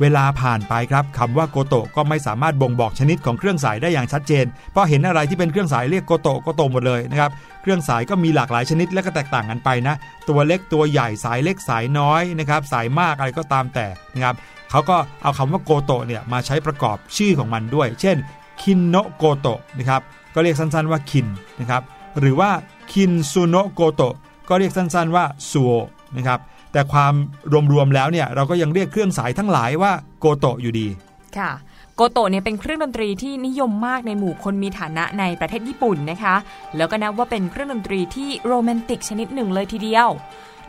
[0.00, 7.30] เวลาผ่านไปครับคำว่าโกโตะก็ไม่สามารถบ่งบอกชนิดของเครื่องสายได้อย่างชัดเจนเพราะเห็นอะไรที่เป็นเครื่องสายเรียกโกโตะโกโตะหมดเลยนะครับ
[7.62, 9.94] เครื่องสายก็มีหลากหลายชนิดและก็แตกต่างกันไปนะ
[10.28, 14.34] ตัวเล็กตัวใหญ่สายเล็กสายน้อยนะครับสายมากอะไรก็ตามแต่นะครับ
[14.70, 18.16] เขาก็เอาคำว่าโกโตะเนี่ยมาใช้ประกอบชื่อของมันด้วย เช่น
[18.62, 19.46] คินโนโกโตะ
[19.78, 20.02] นะครับ
[20.34, 21.26] ก็เรียกสั้นๆว่าคิน
[21.60, 21.82] นะครับ
[22.18, 22.50] หรือว่า
[22.92, 24.02] คินซูโนโกโตะ
[24.48, 25.70] ก็เรียกสั้นๆว่าซูโอ
[26.16, 26.40] นะครับ
[26.72, 27.14] แต่ความ
[27.72, 30.88] รวมๆแล้วเนี่ยเราก็ยังเรียกเครื่องสายทั้งหลายว่าโกโตะอยู่ดี
[31.38, 31.50] ค่ะ
[31.96, 36.34] โกโตะเนี่ยเป็นเครื่องดนตรีที่นิยมมากในหมู่คนมีฐานะในประเทศญี่ปุ่นนะคะ
[36.76, 40.08] แล้วก็นับว่าเป็นเครื่องดนตรีที่โรแมนติกชนิดหนึ่งเลยทีเดียว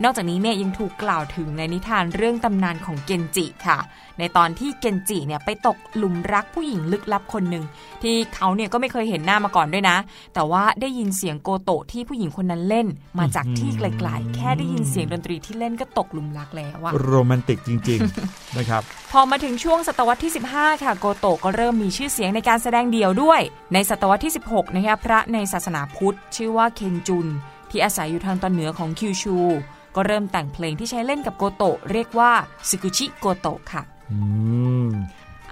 [0.02, 3.78] นอกจากนี้เนี่ยยังถูกกล่าวถึงในนิทานเรื่องตำนานของเกนจิค่ะ
[4.18, 7.64] ในตอนที่เกนจิเนี่ยไปตกหลุมรักผู้หญิงลึกลับคนหนึ่ง
[8.02, 9.96] ที่เขาเนี่ยก็ไม่เคยเห็นหน้ามาก่อนด้วยนะ
[10.34, 12.86] แต่ว่าได้ยินเสียงโกโตะที่ผู้หญิงคนนั้นเล่น
[13.18, 18.82] มาจากที่ไกลๆ แค่ได้ยินเสียงดนตรีที่เล่นก็ตกหลุมรักแล้วอะโรแมนติกจริงๆนะครับ
[19.12, 23.40] พอมาถึงช่วงศตวรรษที่ 15 ค่ะโกโตะก็เริ่มมีชื่อเสียงในการแสดงเดี่ยวด้วย
[23.72, 27.26] ในศตวรรษที่ 16นะคะพระในศาสนาพุทธ ชื่อว่าเคนจุน
[27.70, 29.36] ที่อาศัยอยู่ทางตอนเหนือของคิวชู
[29.96, 32.32] ก็เริ่มแต่งเพลงที่ใช้เล่นกับโกโตะเรียกว่า
[32.68, 34.18] ซึกุชิโกโตะค่ะอื
[34.86, 34.88] ม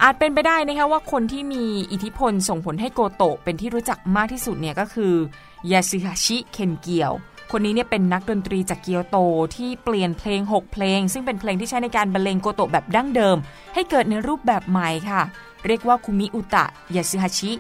[0.03, 5.14] อาจเป็นไปได้นะคะว่าคนที่มีอิทธิพลส่งผลให้โกโตะเป็นที่รู้จักมากที่สุดเนี่ยก็คือ
[5.70, 7.12] ยาซึฮาชิเคนเกียว
[7.51, 9.18] คนนี้เนี่ยเป็นนักดนตรีจากเกียวโต
[9.57, 13.36] ที่เปลี่ยนเพลง 6 เพลง ซึ่งเป็นเพลงที่ใช้ในการบรรเลงโกโตะแบบดั้งเดิม
[13.74, 15.22] ให้เกิดในรูปแบบใหม่ค่ะ
[15.66, 16.64] เรียกว่าคุมิอุตะ
[16.95, 17.53] ยาซึฮาชิ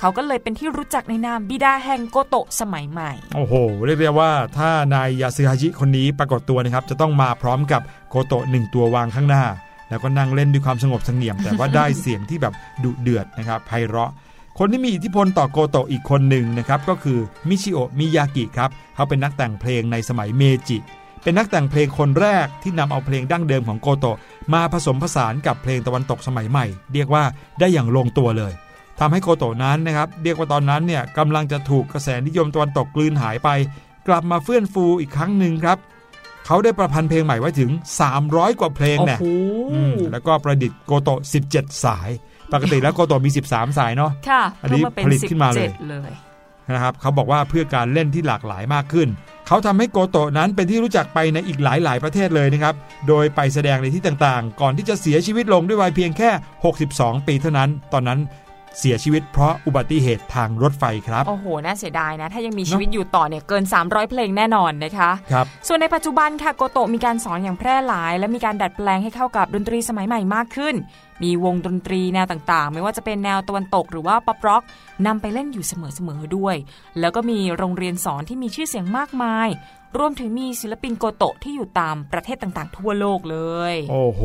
[0.00, 3.54] เขาก็เลยเป็นที่รู้จักในนามบิดาแห่งโกโตะสมัยใหม่ โอ้โห
[3.86, 9.44] เรียกได้ว่าถ้านายยาซึฮาชิคนนี้ปรากฏตัวนะครับ จะต้องมาพร้อมกับโกโตะหนึ่งตัววางข้างหน้า
[9.88, 14.10] แล้วก็นั่งเล่นด้วยความสงบเสงี่ยม แต่ว่าได้เสียงที่แบบดุเดือดนะครับไพเราะ
[14.58, 17.18] คนที่มีอิทธิพลต่อโกโตะอีกคนหนึ่งนะครับก็คือ
[17.48, 20.78] มิชิโอะมิยากิครับเขาเป็นนักแต่งเพลงในสมัยเมจิ
[21.22, 24.16] เป็นนักแต่งเพลงคนแรกที่นำเอาเพลงดั้งเดิมของโกโตะ
[24.54, 27.24] มาผสมผสานกับเพลงตะวันตกสมัยใหม่ เรียกว่า
[27.58, 28.52] ได้อย่างลงตัวเลย
[29.00, 33.48] ทำให้โกโตะนั้นนะครับเรียกว่าตอนนั้นเนี่ยกำลังจะถูกกระแสนิยมตะวันตกกลืนหายไป
[34.08, 35.78] กลับมาเฟื่อนฟูอีกครั้งหนึ่งครับ
[36.46, 37.70] เขาได้ประพันธ์เพลงใหม่ไว้ถึง
[38.14, 39.26] 300 กว่าเพลงโอ้เนี่ยโห
[39.72, 41.20] อืมแล้วก็ประดิษฐ์โกโตะ
[41.52, 42.10] 17 สาย
[42.52, 46.10] ปกติแล้วโกโตะมี 13 สายเนาะค่ะอันนี้เพิ่มมาเป็นผลิตขึ้นมาเลย17เลย
[46.74, 49.08] นะครับเขาบอกว่าเพื่อการเล่นที่หลากหลายมากขึ้น
[49.46, 52.74] เขาทำให้โกโตะนั้นเป็นที่รู้จักไปในอีกหลายหลาย ๆ ประเทศเลยนะครับ
[53.08, 56.30] โดยไปแสดงในที่ต่างๆ ก่อนที่จะเสียชีวิตลงด้วยวัยเพียงแค่
[56.78, 58.20] 62 ปีเท่านั้น ตอนนั้น
[58.78, 70.74] เสียชีวิตเพราะอุบัติเหตุทางรถไฟครับ โอ้โห น่าเสียดายนะ ถ้ายังมีชีวิตอยู่ต่อเนี่ยเกิน 300 เพลงแน่นอนนะคะครับส่วนในปัจจุบันค่ะโกโตะมีการสอนอย่างแพร่หลาย และมีการดัดแปลงให้เข้ากับดนตรีสมัยใหม่มากขึ้น
[71.22, 74.62] มีวงดนตรีแนวต่างๆ ไม่ว่าจะเป็นแนวตะวันตกหรือว่าป๊อปร็อก
[75.06, 76.56] นำไปเล่นอยู่เสมอๆด้วย
[77.00, 79.48] แล้วก็มีโรงเรียนสอนที่มีชื่อเสียงมากมาย
[79.98, 83.38] รวมถึงมีศิลปินโกโตะที่อยู่ตามประเทศต่างๆ ทั่วโลกเล
[83.72, 84.22] ย โอ้โห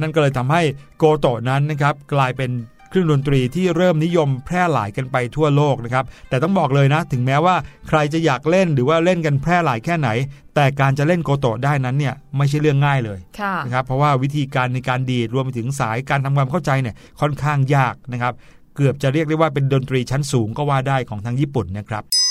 [0.00, 0.62] นั่นก็เลยทำให้
[0.98, 2.50] โกโตะนั้นนะครับ กลายเป็น
[2.94, 7.56] เครื่องดนตรีที่เริ่มนิยมแพร่หลายกันไปทั่วโลกนะครับ แต่ต้องบอกเลยนะ ถึงแม้ว่า
[7.88, 10.08] ใครจะอยากเล่นหรือว่าเล่นกันแพร่หลายแค่ไหน
[10.54, 18.32] แต่การจะเล่นโกโตะได้นั้นเนี่ยไม่ใช่เรื่องง่ายเลยค่ะนะครับเพราะว่าวิธีการในการดีดรวมไปถึงสายการทำความเข้าใจเนี่ยค่อนข้างยากนะครับ
[18.76, 22.23] เกือบจะเรียกได้ว่าเป็นดนตรีชั้นสูงก็ว่าได้ของทางญี่ปุ่นนะครับอื้อหือ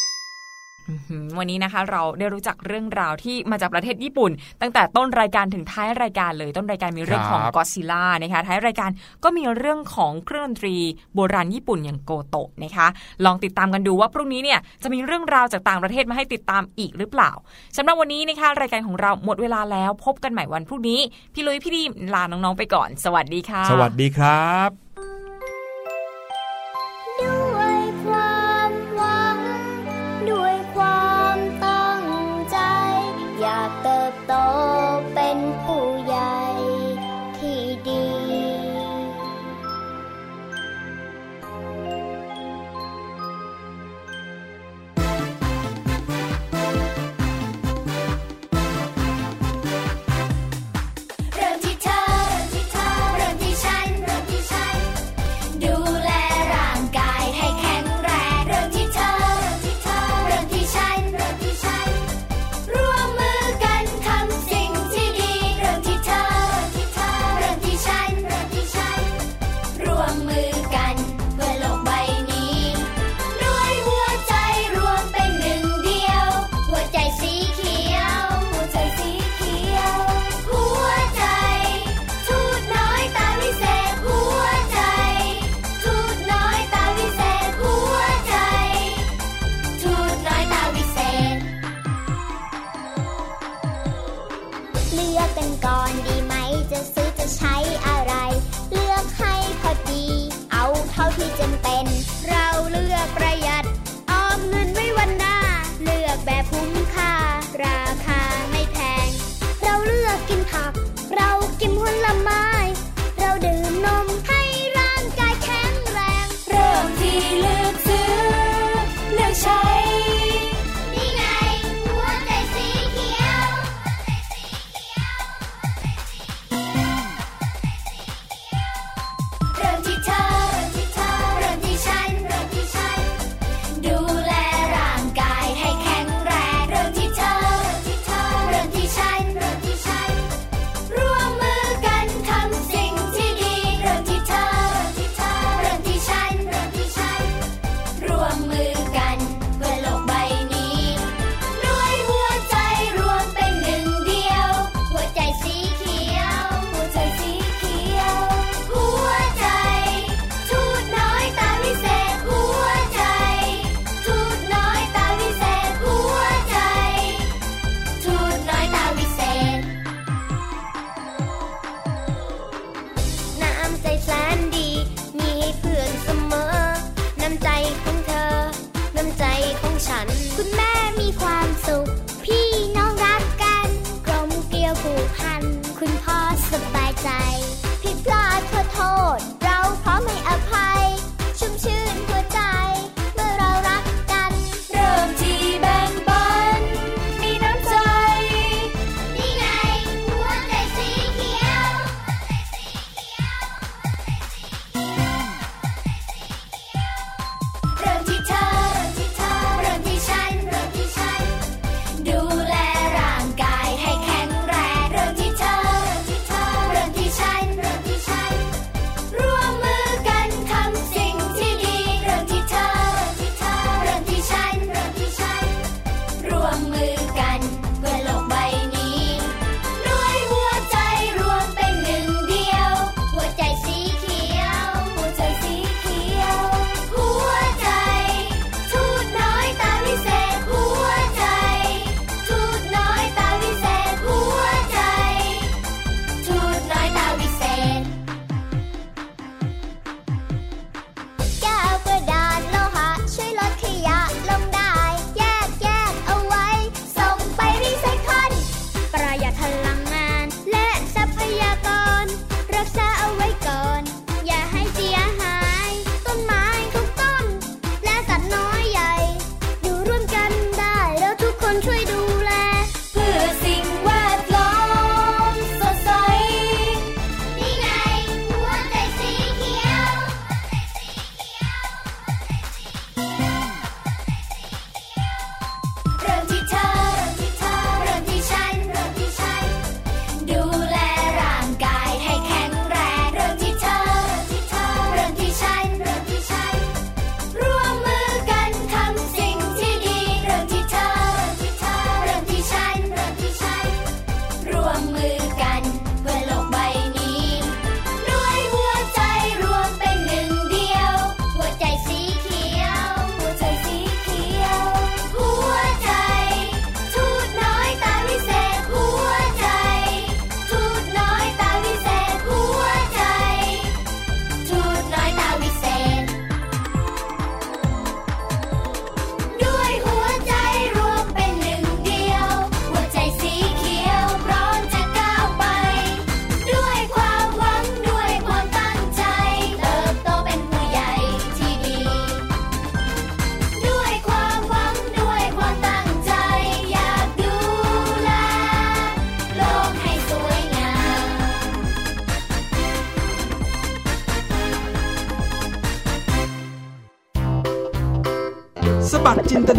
[1.38, 4.32] วันนี้นะคะ เราได้รู้จักเรื่องราวที่มาจากประเทศญี่ปุ่น
[4.62, 8.90] ตั้งแต่ต้นรายการถึงท้ายรายการเลยต้นรายการมีเรื่องของครับกอซิล่านะคะท้ายรายการ
[9.24, 10.76] ก็มีเรื่องของเครื่องดนตรี
[11.16, 12.88] โบราณญี่ปุ่นอย่างโกโตะนะคะ
[13.26, 17.32] ลองติดตามกันดูว่าพรุ่งนี้เนี่ยจะมีเรื่องราวจากต่างประเทศมาให้ติดตามอีกหรือเปล่า
[17.78, 21.00] สำหรับวันนี้นะคะรายการของเราหมดเวลาแล้วพบกันใหม่วันพรุ่งนี้
[21.34, 25.12] พี่ลุยพี่ดีมลาน้องๆไปก่อน สวัสดีค่ะ สวัสดีครับ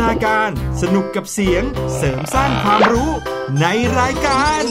[0.03, 0.51] นาการ
[0.82, 1.62] สนุกกับเสียง
[1.97, 3.11] เสริมสร้างความรู้
[3.61, 3.66] ใน
[3.99, 4.62] รายการ